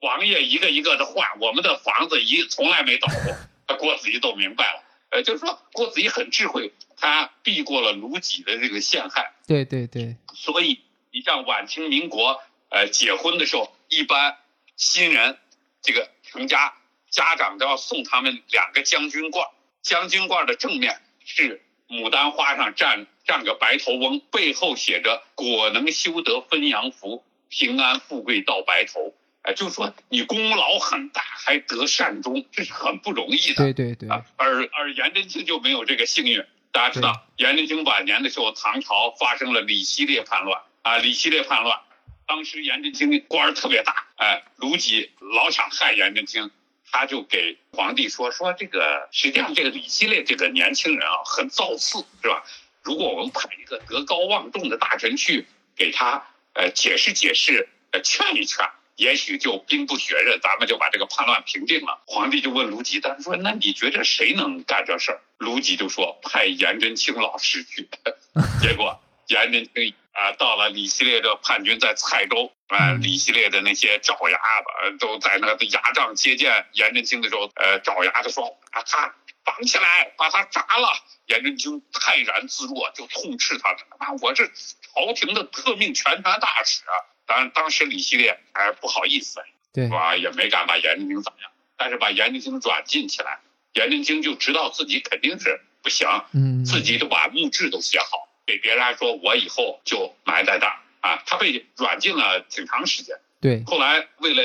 [0.00, 3.36] 王爷一个一个的换，我们的房子一从来没倒过。
[3.66, 9.34] 他郭子仪都明白了，呃，就是说郭子仪很智慧，他避过了卢杞的这个陷害。
[9.46, 10.16] 对对对。
[10.34, 10.80] 所以
[11.12, 12.40] 你像晚清民国，
[12.70, 14.38] 呃，结婚的时候，一般
[14.76, 15.36] 新人
[15.82, 16.72] 这个成家，
[17.10, 19.46] 家长都要送他们两个将军罐，
[19.82, 21.60] 将军罐的正面是。
[21.88, 29.14] 牡丹花上站站个白头翁，背后写着“果能修得分阳福，平安富贵到白头”。
[29.42, 33.54] 哎，就说你功劳很大，还得善终，这是很不容易的。
[33.54, 34.08] 对对对。
[34.36, 36.44] 而而颜真卿就没有这个幸运。
[36.70, 41.80] 大家知道，颜真卿晚年的时候，唐朝发生了李希烈叛乱啊，李希烈叛乱，
[42.26, 46.50] 当时颜真卿官儿特别大，哎，卢杞老想害颜真卿，
[46.90, 52.44] 他就给皇帝说说这个，实际上这个李希烈这个年轻人啊，很造次，是吧？
[52.82, 56.24] 如果我们派一个德高望重的大臣去给他
[56.54, 58.68] 呃解释解释，呃劝一劝。
[58.96, 62.02] 也许就兵不血刃，咱们就把这个叛乱平定了。
[62.04, 67.88] 皇帝就问卢杞，他说：“那你觉得谁能干这事儿？”卢杞就说：“派颜真卿老师去。
[68.60, 79.14] ”结果颜真卿啊，到了李希烈的叛军在蔡州啊，李希烈的那些爪牙子都在那个牙帐接见颜真卿的时候，呃，爪牙子说：“把他
[79.44, 80.88] 绑起来，把他铡了。”
[81.26, 86.94] 颜真卿泰然自若，就痛斥他：“啊，我是朝廷的特命全权大使啊！”
[87.26, 89.40] 当然，当时李希烈还不好意思，
[89.72, 90.16] 对，是吧？
[90.16, 93.40] 也没敢把颜真卿怎么样，但是把颜真卿软禁起来，
[93.74, 101.22] 颜真卿就知道自己肯定是不行，嗯，自己都把墓志都写好，给别人说，我以后就埋在那儿啊。
[101.26, 103.62] 他被软禁了挺长时间，对。
[103.66, 104.42] 后来为了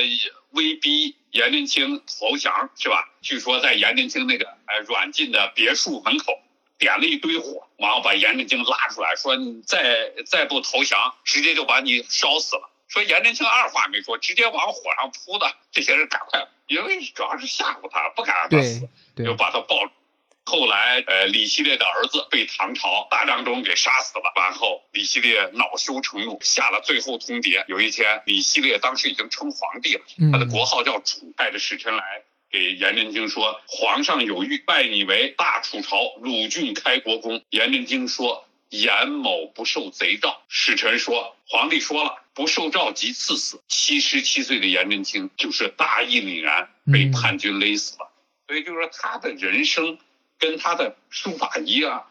[0.50, 3.08] 威逼颜真卿投降，是吧？
[3.22, 6.38] 据说在颜真卿那个呃软禁的别墅门口
[6.78, 12.68] 点了一堆火，然后把颜真卿拉出来，说你再再不投降，直接就把你烧死了。
[12.88, 15.50] 说颜真卿二话没说，直接往火上扑的。
[15.72, 18.86] 这些人赶快，因为主要是吓唬他，不敢让他死，
[19.16, 19.90] 就把他抱。
[20.44, 24.32] 后来，呃，李希烈的儿子被唐朝大张忠给杀死了。
[24.36, 27.64] 完后，李希烈恼羞成怒，下了最后通牒。
[27.66, 38.46] 有一天，李希烈当时已经称皇帝了，他的国号叫楚，带着使臣来给颜真卿说：“皇上有谕，拜你为大楚朝鲁郡开国公。”颜真卿说。
[38.70, 43.62] 颜某不受贼诏，使臣说，皇帝说了，不受诏即赐死。
[43.68, 48.10] 七十七岁的颜真卿就是大义凛然，被叛军勒死了。
[48.48, 49.96] 所以就是说，他的人生
[50.38, 52.06] 跟他的书法一样，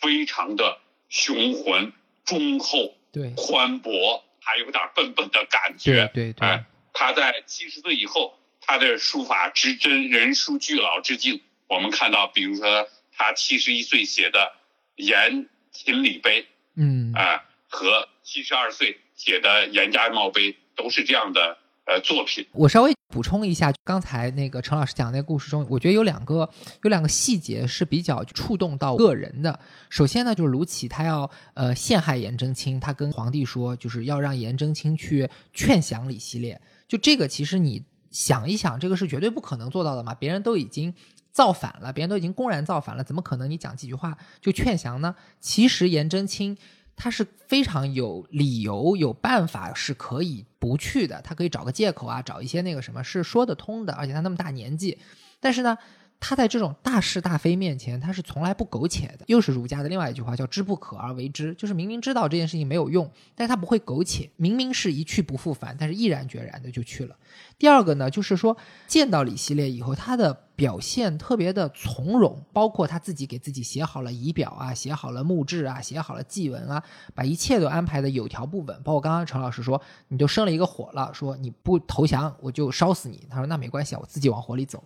[0.00, 1.92] 非常的雄浑、
[2.24, 6.10] 忠厚、对宽博，还有点笨笨的感觉。
[6.14, 11.42] 对对，哎，他在七十岁以后，他的书法之真，人书俱老之境。
[11.66, 14.52] 我们看到，比如说他七十一岁写的
[15.02, 15.44] 《颜》。
[15.70, 22.48] 秦礼碑，嗯啊，和七十二岁写的《颜家庙碑》都是这样的呃作品。
[22.52, 26.48] 我稍微补充一下，刚才那个陈老师讲那个故事中，我觉得有两个
[26.82, 29.58] 有两个细节是比较触动到个人的。
[29.88, 36.60] 首先呢，就是卢杞他要呃陷害颜真卿，他跟皇帝说，就是要让颜真卿去劝降李希烈。
[36.86, 40.94] 就这个，其实你想一想，这个是绝对不可能做到的嘛，别人都已经。
[41.30, 45.14] 造反了，别人都已经公然造反了，怎么可能你讲几句话就劝降呢？
[45.40, 46.56] 其实颜真卿
[46.98, 54.98] 他是非常有理由、有办法是可以不去的，他可以找个借口啊，找一些那个什么是说得通的，而且他那么大年纪，
[55.40, 55.78] 但是呢。
[56.20, 59.24] 他在这种大是大非面前，他是从来不苟且的。
[59.26, 64.28] 又是儒家的另外一句话，叫“知不可而为之”，就是明明知道这件事情没有用，但是他不会苟且。
[64.36, 67.16] 明明是一去不复返，但是毅然决然的就去了。
[67.56, 68.56] 第二个呢，就是说
[68.88, 76.82] 见到李希烈以后，他的表现特别的从容，包括他自己给自己写好了仪表啊，写好了墓志啊，写好了祭文啊，
[77.14, 78.76] 把一切都安排的有条不紊。
[78.82, 83.24] 包括刚刚陈老师说，你就生了一个火了，说你不投降，我就烧死你。
[83.30, 84.82] 他说那没关系啊，我自己往火里走。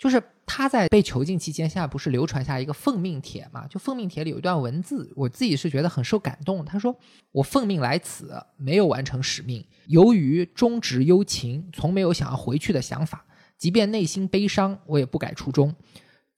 [0.00, 3.66] 就是他在被囚禁期间，现在不是流传下一个奉命帖嘛？
[3.66, 6.64] 就奉命帖里有一段文字，我自己是觉得很受感动。
[6.64, 6.96] 他说
[7.32, 13.22] ：“我奉命来此，没有完成使命，由于忠直忧情，从没有想要回去的想法。
[13.58, 15.74] 即便内心悲伤，我也不改初衷。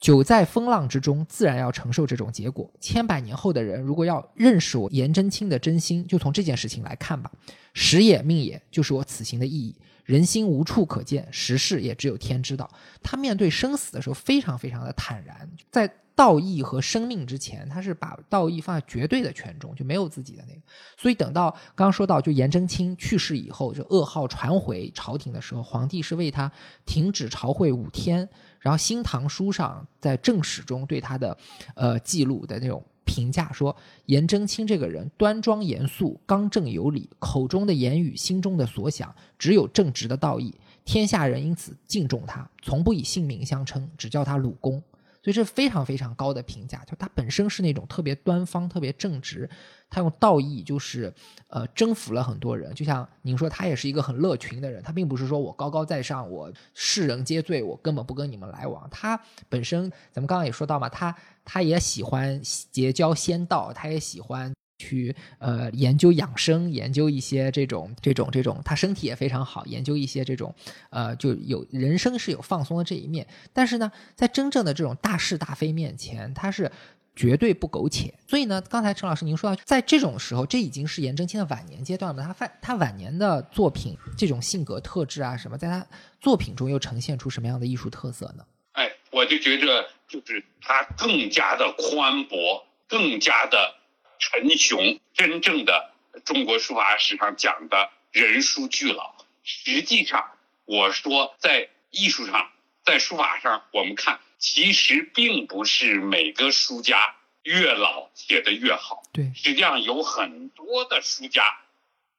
[0.00, 2.68] 久在风浪之中，自然要承受这种结果。
[2.80, 7.30] 千百年后的人，如果要认识我颜真卿的真心，就从这件事情来看吧。
[7.72, 12.68] 时也命也，就是我此行的意义。”人心无处可见，时事也只有天知道。
[13.04, 20.60] 他面对生死的时候，非常非常的坦然，在道义和生命之前，他是把道义放在绝对的权重，就没有自己的那个。
[20.98, 26.50] 所以等到刚刚说到，就颜真卿去世以后，就噩耗传回朝廷的时候，皇帝是为他
[26.84, 31.38] 停止朝会五天，然后《新唐书》上在正史中对他的
[31.76, 32.84] 呃记录的那种。
[33.04, 33.74] 评价说，
[34.06, 40.54] 颜真卿这个人端庄严肃、刚正有礼，口中的言语、心中的所想，只有正直的道义。
[40.84, 44.82] 天下人因此敬重他，从不以姓名相称，只叫他鲁公。
[45.22, 49.48] 所以这非常非常高的评价，就他本身是那种特别端方、特别正直，
[49.88, 51.14] 他用道义就是
[51.46, 52.74] 呃征服了很多人。
[52.74, 58.88] 就像您说，他也是一个很乐群的人，他并不是说我高高在上，我世人皆醉，我根本不跟你们来往。
[58.90, 61.14] 他本身咱们刚刚也说到嘛，他
[61.44, 62.40] 他也喜欢
[62.72, 64.52] 结交仙道，他也喜欢。
[64.82, 70.52] 去呃研究养生，研究一些这种这种这种，他身体也非常好，研究一些这种
[70.90, 73.24] 呃就有人生是有放松的这一面。
[73.52, 76.70] 但是呢，在真正的这种大是大非面前，他是
[77.14, 78.12] 绝对不苟且。
[78.26, 82.22] 所以呢，刚才陈老师您说到，在这种时候，这已经是颜真卿的晚年阶段了。
[82.22, 85.86] 他晚他晚年的作品，这种性格特质啊什么，在他
[86.20, 88.44] 作品中又呈现出什么样的艺术特色呢？
[88.72, 93.74] 哎，我就觉着就是他更加的宽博，更加的
[94.22, 95.00] 沉雄。
[95.14, 95.92] 真正的
[96.24, 102.50] 中国书法史上讲的人书俱老，实际上我说在艺术上，
[102.84, 109.02] 在书法上，我们看其实并不是每个书家越老写的越好。
[109.12, 111.60] 对，实际上有很多的书家，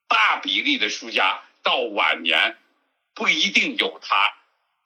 [0.06, 2.56] 大比例的书家到晚年
[3.14, 4.34] 不一定有他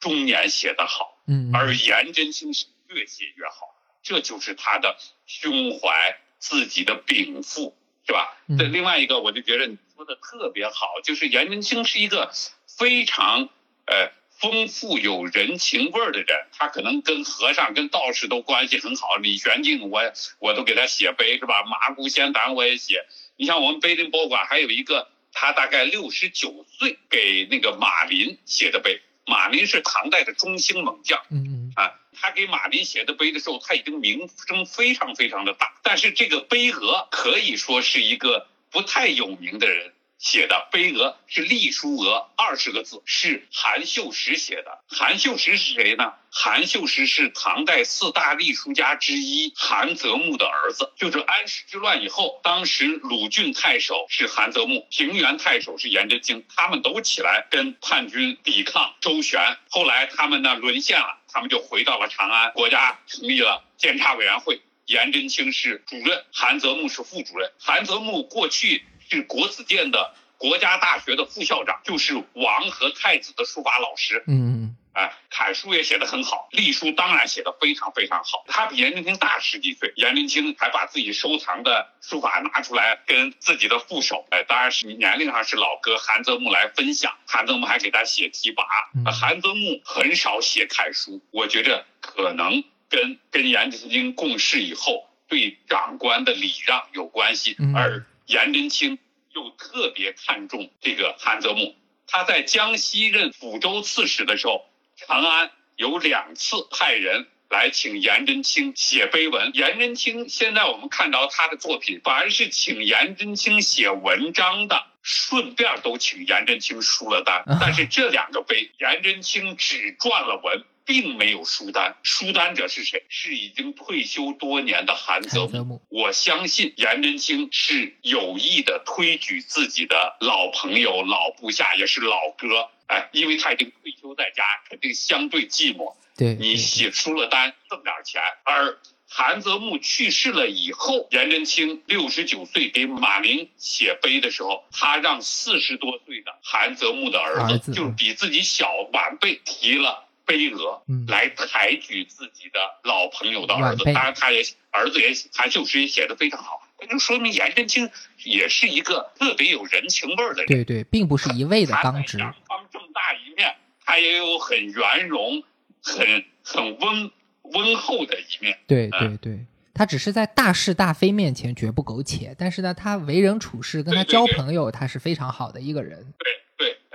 [0.00, 1.18] 中年写的好。
[1.26, 4.96] 嗯，而颜真卿是越写越好，这就是他的
[5.26, 7.76] 胸怀，自己的禀赋，
[8.06, 8.36] 是吧？
[8.48, 12.30] 嗯这另外一个，我就觉得你说的特别好，就是颜真卿是一个
[12.66, 13.48] 非常
[13.86, 19.16] 呃丰富有人情味儿的人，他可能跟和尚、跟道士都关系很好。
[19.16, 20.00] 李玄敬我
[20.38, 21.64] 我都给他写碑，是吧？
[21.64, 23.04] 麻姑仙坛我也写。
[23.36, 29.02] 你像我们碑林博物馆还有一个，他大概六十九岁给那个马林写的碑。
[29.28, 31.72] 马林是唐代的中兴猛将，嗯嗯。
[31.76, 44.80] 啊，他给马林写的碑的时候，他已经名声非常非常的大，但是这个碑额可以说是一个不太有名的人写的，碑额是隶书额二十个字，是韩秀石写的。
[44.88, 46.12] 韩秀石是谁呢？
[46.30, 50.92] 韩秀石是唐代四大隶书家之一韩泽木的儿子。
[50.96, 59.56] 就是安史之乱以后，当时鲁郡太守是韩泽木，平原太守是颜真卿，他们都起来跟叛军抵抗周旋。
[59.70, 64.60] 后来他们呢沦陷了，他们就回到了长安，国家成立了监察委员会。
[64.86, 67.52] 颜真卿是主任，韩泽木是副主任。
[67.60, 74.22] 韩泽木过去是国子监的国家大学的副校长，就是王和太子的书法老师。
[74.26, 78.44] 嗯哎，楷书也写得很好，隶书当然写得非常非常好。
[78.48, 87.16] 他比颜真卿大十几岁，颜真卿还把自己收藏的书法拿出来跟自己的副手，哎，当然是年龄上是老哥韩泽木来分享。
[87.28, 88.64] 韩泽木还给他写题跋。
[89.12, 98.98] 韩泽木很少写楷书，我觉着可能跟跟颜真卿共事以后对长官的礼让有关系，嗯而颜真卿
[99.32, 101.74] 又特别看重这个韩泽木。
[102.06, 104.66] 他在江西任抚州刺史的时候，
[104.96, 109.50] 长安有两次派人来请颜真卿写碑文。
[109.54, 117.44] 颜真卿现在我们看到他的作品，凡是请颜真卿写文章的，顺便都请颜真卿输了单。
[117.58, 120.64] 但是这两个碑，颜真卿只撰了文。
[120.88, 123.04] 并没有书单，书单者是谁？
[123.10, 125.82] 是已经退休多年的韩泽木木。
[125.90, 132.70] 我相信颜真卿是有意的推举自己的老朋友、老部下，也是老哥。
[132.86, 135.94] 哎，因为他已经退休在家，肯定相对寂寞。
[136.16, 138.22] 对，你写出了单，挣点钱。
[138.44, 138.78] 而
[139.10, 150.07] 韩泽木去世了以后，颜真卿六十九岁给马林写碑的时候，他让四十多岁的韩泽木的儿子就是比自己小晚辈提了。
[150.28, 157.88] 碑额嗯来抬举自己的老朋友的儿子，当然他也儿子也韩秀实也写的非常好，那就说明颜真卿
[158.24, 160.46] 也是一个特别有人情味儿的人。
[160.46, 162.18] 对对，并不是一味的刚直。
[162.18, 163.56] 阳光这么大一面，
[163.86, 165.42] 他也有很圆融、
[165.82, 167.10] 很很温
[167.54, 168.58] 温厚的一面。
[168.66, 176.12] 对对对，他只是在大是大非面前绝不苟且，但是呢，他为人处事跟他交朋友，他是非常好的一个人。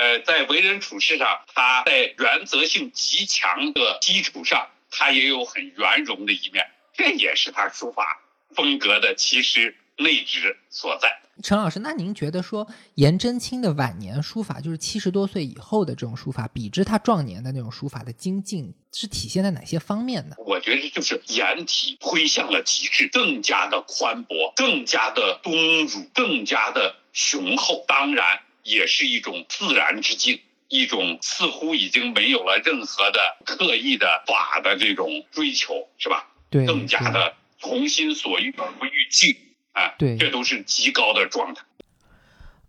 [0.03, 8.19] 呃，在为人处事上，他在原则性极强的基础上，他也有很圆融的一面，这也是他书法
[8.53, 11.21] 风格的其实内质所在。
[11.41, 20.35] 陈老师，那您觉得说颜真卿的晚年书法，就是七十多岁以后的这种书法，比之他壮年的那种书法的精进，是体现在哪些方面呢？
[20.37, 27.85] 我觉得就是颜体推向了极致，更加的宽博，更加的东儒，更加的雄厚。
[27.87, 30.39] 当然，也是一种自然之境，
[30.69, 36.29] 一种似乎已经没有了任何的刻意的法的这种追求，是吧？
[36.49, 39.37] 对，更加的从心所欲而不逾矩
[39.73, 41.63] 啊，对这都是极高的状态。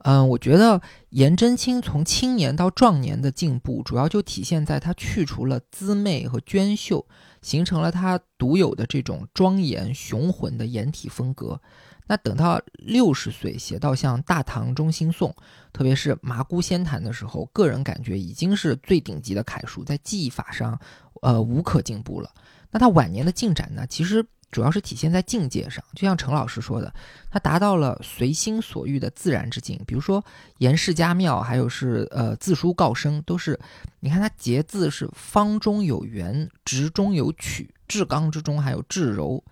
[0.06, 7.06] 嗯，我觉得颜真卿从青年到壮年的进步，主要就体现在他去除了姿媚和娟秀，
[7.40, 11.60] 形成了他独有的这种庄严雄浑的颜体风格。
[12.06, 15.30] 那等到六十岁写到像《大唐中兴颂》，
[15.72, 20.78] 特别是《麻姑仙坛》的时候，个人感觉已经是最顶级的楷书，在技法上，
[21.22, 22.30] 呃，无可进步了。
[22.70, 23.86] 那他晚年的进展呢？
[23.86, 26.92] 其实主要是体现在境界上，就像陈老师说的，
[27.30, 29.80] 他达到了随心所欲的自然之境。
[29.86, 30.22] 比如说
[30.58, 33.58] 颜氏家庙，还有是呃字书告生，都是
[34.00, 39.42] 你看他结字是方中有圆，直中有曲，至刚之中还有至柔，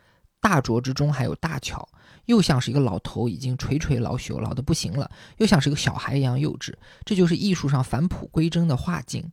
[0.40, 1.88] 大拙之中还有大巧，
[2.26, 6.72] 又像是一个老头已经垂垂老朽，老的不行了，又像是一个小孩一样幼稚。
[7.04, 9.30] 这就是艺术上返璞归真的画境。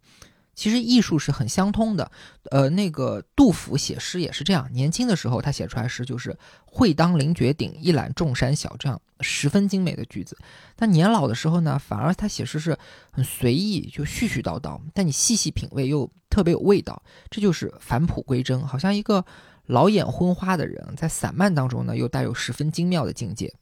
[0.56, 2.12] 其实艺术是很相通的，
[2.52, 10.38] 呃，那个杜甫写诗也是这样，年轻的时候他写出来诗就是“会当凌绝顶，一览众山小”这样十分精美的句子。
[10.76, 12.78] 但年老的时候呢，反而他写诗是
[13.10, 19.24] 很随意，就絮絮叨叨，但你细细品味又特别有味道，这就是返璞归真，好像一个
[19.70, 23.54] 老眼昏花的人在散漫当中呢，又带有十分精妙的境界。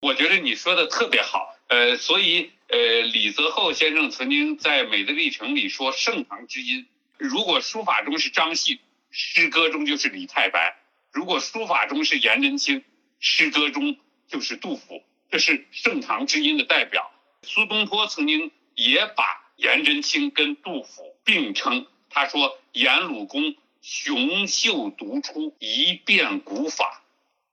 [0.00, 2.52] 我觉得你说的特别好，呃，所以。
[2.72, 6.86] 呃，李泽厚先生曾经在《美的历程》里说：“盛唐之音，
[7.18, 8.78] 如果书法中是张旭，
[9.10, 10.76] 诗歌中就是李太白；
[11.10, 12.84] 如果书法中是颜真卿，
[13.18, 13.96] 诗歌中
[14.28, 15.02] 就是杜甫。
[15.32, 17.10] 这是盛唐之音的代表。”
[17.42, 19.24] 苏东坡曾经也把
[19.56, 27.02] 颜真卿跟杜甫并称，他说：“颜鲁公雄秀独出，一变古法，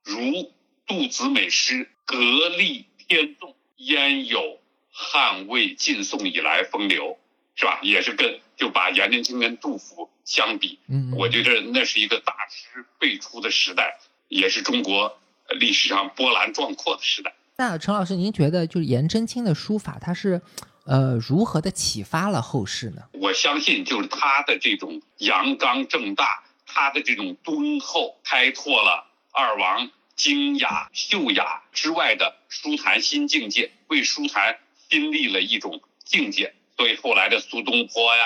[0.04, 0.52] 如
[0.86, 2.16] 杜子美诗，格
[2.48, 4.58] 立天纵，焉有？”
[5.00, 7.18] 汉魏晋宋以来风流，
[7.54, 7.78] 是吧？
[7.82, 15.16] 也是跟就把颜真卿跟杜甫相比，嗯，我觉得那是一个大师辈出的时代，也是中国
[15.50, 17.32] 历史上波澜壮阔的时代。
[17.58, 20.42] 那陈老师，您觉得就是颜真卿的书法，他是
[20.88, 23.02] 呃如何的启发了后世呢？
[23.12, 34.58] 我相信就是他的这种阳刚正大，他的这种敦厚，开拓了二王精雅秀雅之外的书坛新境界，为书坛。
[34.90, 38.24] 新立了一种境界，所以后来的苏东坡呀，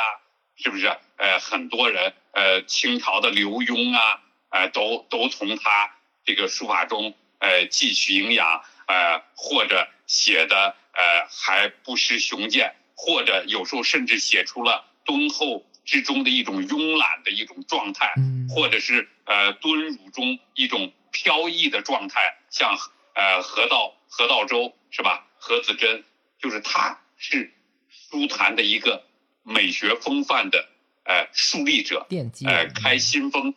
[0.55, 0.87] 是不是？
[1.17, 8.63] 呃，很多人，呃，清朝的刘墉啊，呃，都都从他这个书法中，呃，汲取营养，
[8.93, 18.13] 呃，或者写的，呃，还不失雄健，或者有时候甚至写出了敦厚之中的一种慵懒的一种状态，
[18.55, 22.77] 或者是呃敦儒中一种飘逸的状态，像
[23.15, 25.27] 呃何道何道周是吧？
[25.39, 26.05] 何子珍。
[26.39, 27.55] 就是他是
[27.89, 29.07] 书坛的一个
[29.45, 30.69] 美学风范的
[31.05, 32.05] 呃树立者，
[32.49, 33.55] 呃开新风，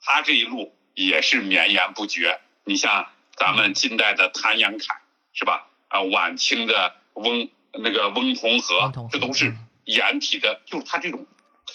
[0.00, 2.40] 他这一路也是绵延不绝。
[2.64, 4.94] 你像咱们近代的谭延闿
[5.32, 5.68] 是吧？
[5.88, 9.54] 啊，晚清的翁那个翁同龢，这都是
[9.84, 11.26] 颜体的，就是他这种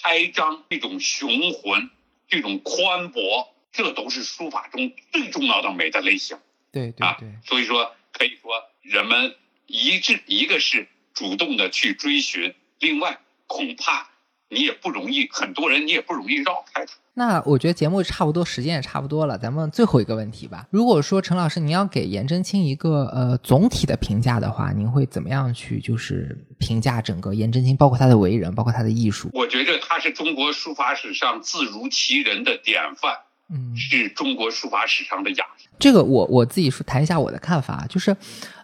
[0.01, 1.89] 开张、这种雄浑、
[2.27, 6.37] 这种宽博，这都是书法中最重要的美的类型。
[6.71, 9.35] 对对对，所以说可以说人们。
[9.69, 14.09] 一致，一个是主动的去追寻，另外恐怕
[14.49, 16.93] 你也不容易，很多人你也不容易绕开他。
[17.13, 20.67] 那我觉得节目差不多，时间也差不多了，咱们最后一个问题吧。
[20.69, 29.29] 如果说陈老师您要给颜真卿一个呃总体的评价的话，您会怎么样去就是评价整个颜真卿，包括他的为人，包括他的艺术？
[29.33, 33.17] 我觉得他是中国书法史上自如其人的典范，
[33.49, 35.45] 嗯，是中国书法史上的雅。
[35.79, 38.15] 这个我我自己说谈一下我的看法，就是，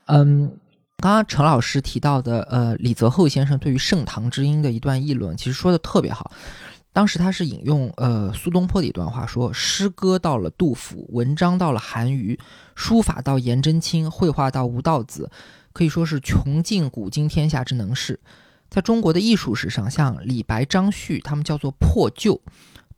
[0.06, 0.58] 嗯。
[1.04, 6.32] 刚刚陈老师提到的，呃，李泽厚先生对于盛唐之音的一段议论，其实说的特别好。
[6.94, 12.40] 当时他是引用呃苏东坡的一段话，说：“诗歌到了杜甫，文章到了韩愈，
[12.74, 15.30] 书法到颜真卿，绘画到吴道子，
[15.74, 18.22] 可以说是穷尽古今天下之能事。
[18.70, 22.40] 在中国的艺术史上，像李白、张旭他们叫做破旧。”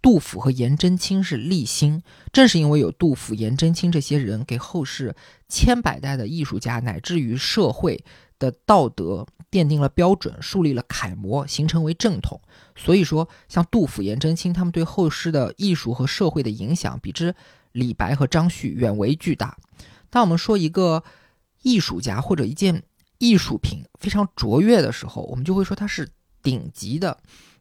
[0.06, 5.16] 杜甫和颜真卿是立心，正是因为有杜甫、颜真卿这些人，给后世
[5.50, 8.06] 千百代的艺术家乃至于社会
[8.38, 12.40] 的道德奠定了标准，树立了楷模，形成为正统。
[12.76, 17.34] 所以说，像杜甫、颜真卿他们对后世的艺术和社会的影响，比之
[17.72, 19.58] 李白和张旭远为巨大。
[20.12, 21.04] 当我们说一个
[21.64, 22.84] 艺术家或者一件
[23.18, 26.08] 艺术品非常卓越的时候，我们就会说它是
[26.44, 27.18] 顶级的。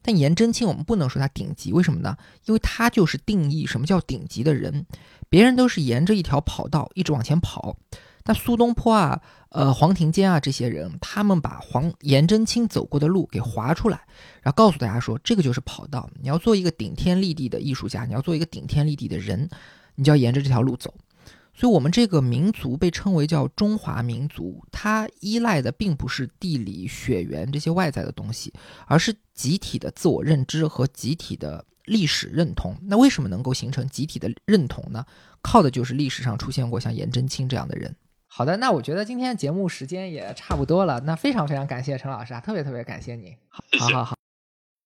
[0.07, 2.15] 但颜真卿，我们不能说他顶级，为什么呢？
[2.45, 4.85] 因为他就是定义什么叫顶级的人。
[5.29, 7.75] 别人都是沿着一条跑道一直往前跑，
[8.23, 9.19] 但苏东坡啊、
[9.49, 13.99] 呃黄庭坚啊这些人，他们把黄颜真卿走过的路给划出来，
[14.43, 16.07] 然后告诉大家说，这个就是跑道。
[16.21, 19.49] 你要做一个顶天立地的艺术家，你要做一个顶天立地的人，
[19.95, 20.93] 你就要沿着这条路走。
[21.55, 28.53] 所以，我们这个民族被称为叫中华民族，它依赖的并不是地理、血缘这些外在的东西，
[28.87, 32.75] 而是集体的自我认知和集体的历史认同。
[32.83, 35.05] 那为什么能够形成集体的认同呢？
[35.41, 37.95] 靠的就是历史上出现过像颜真卿这样的人。
[38.27, 43.37] 好的，那我觉得今天的节目时间也差不多了，那非常非常感谢陈老师啊，特别特别感谢你。
[43.49, 44.24] 好好好。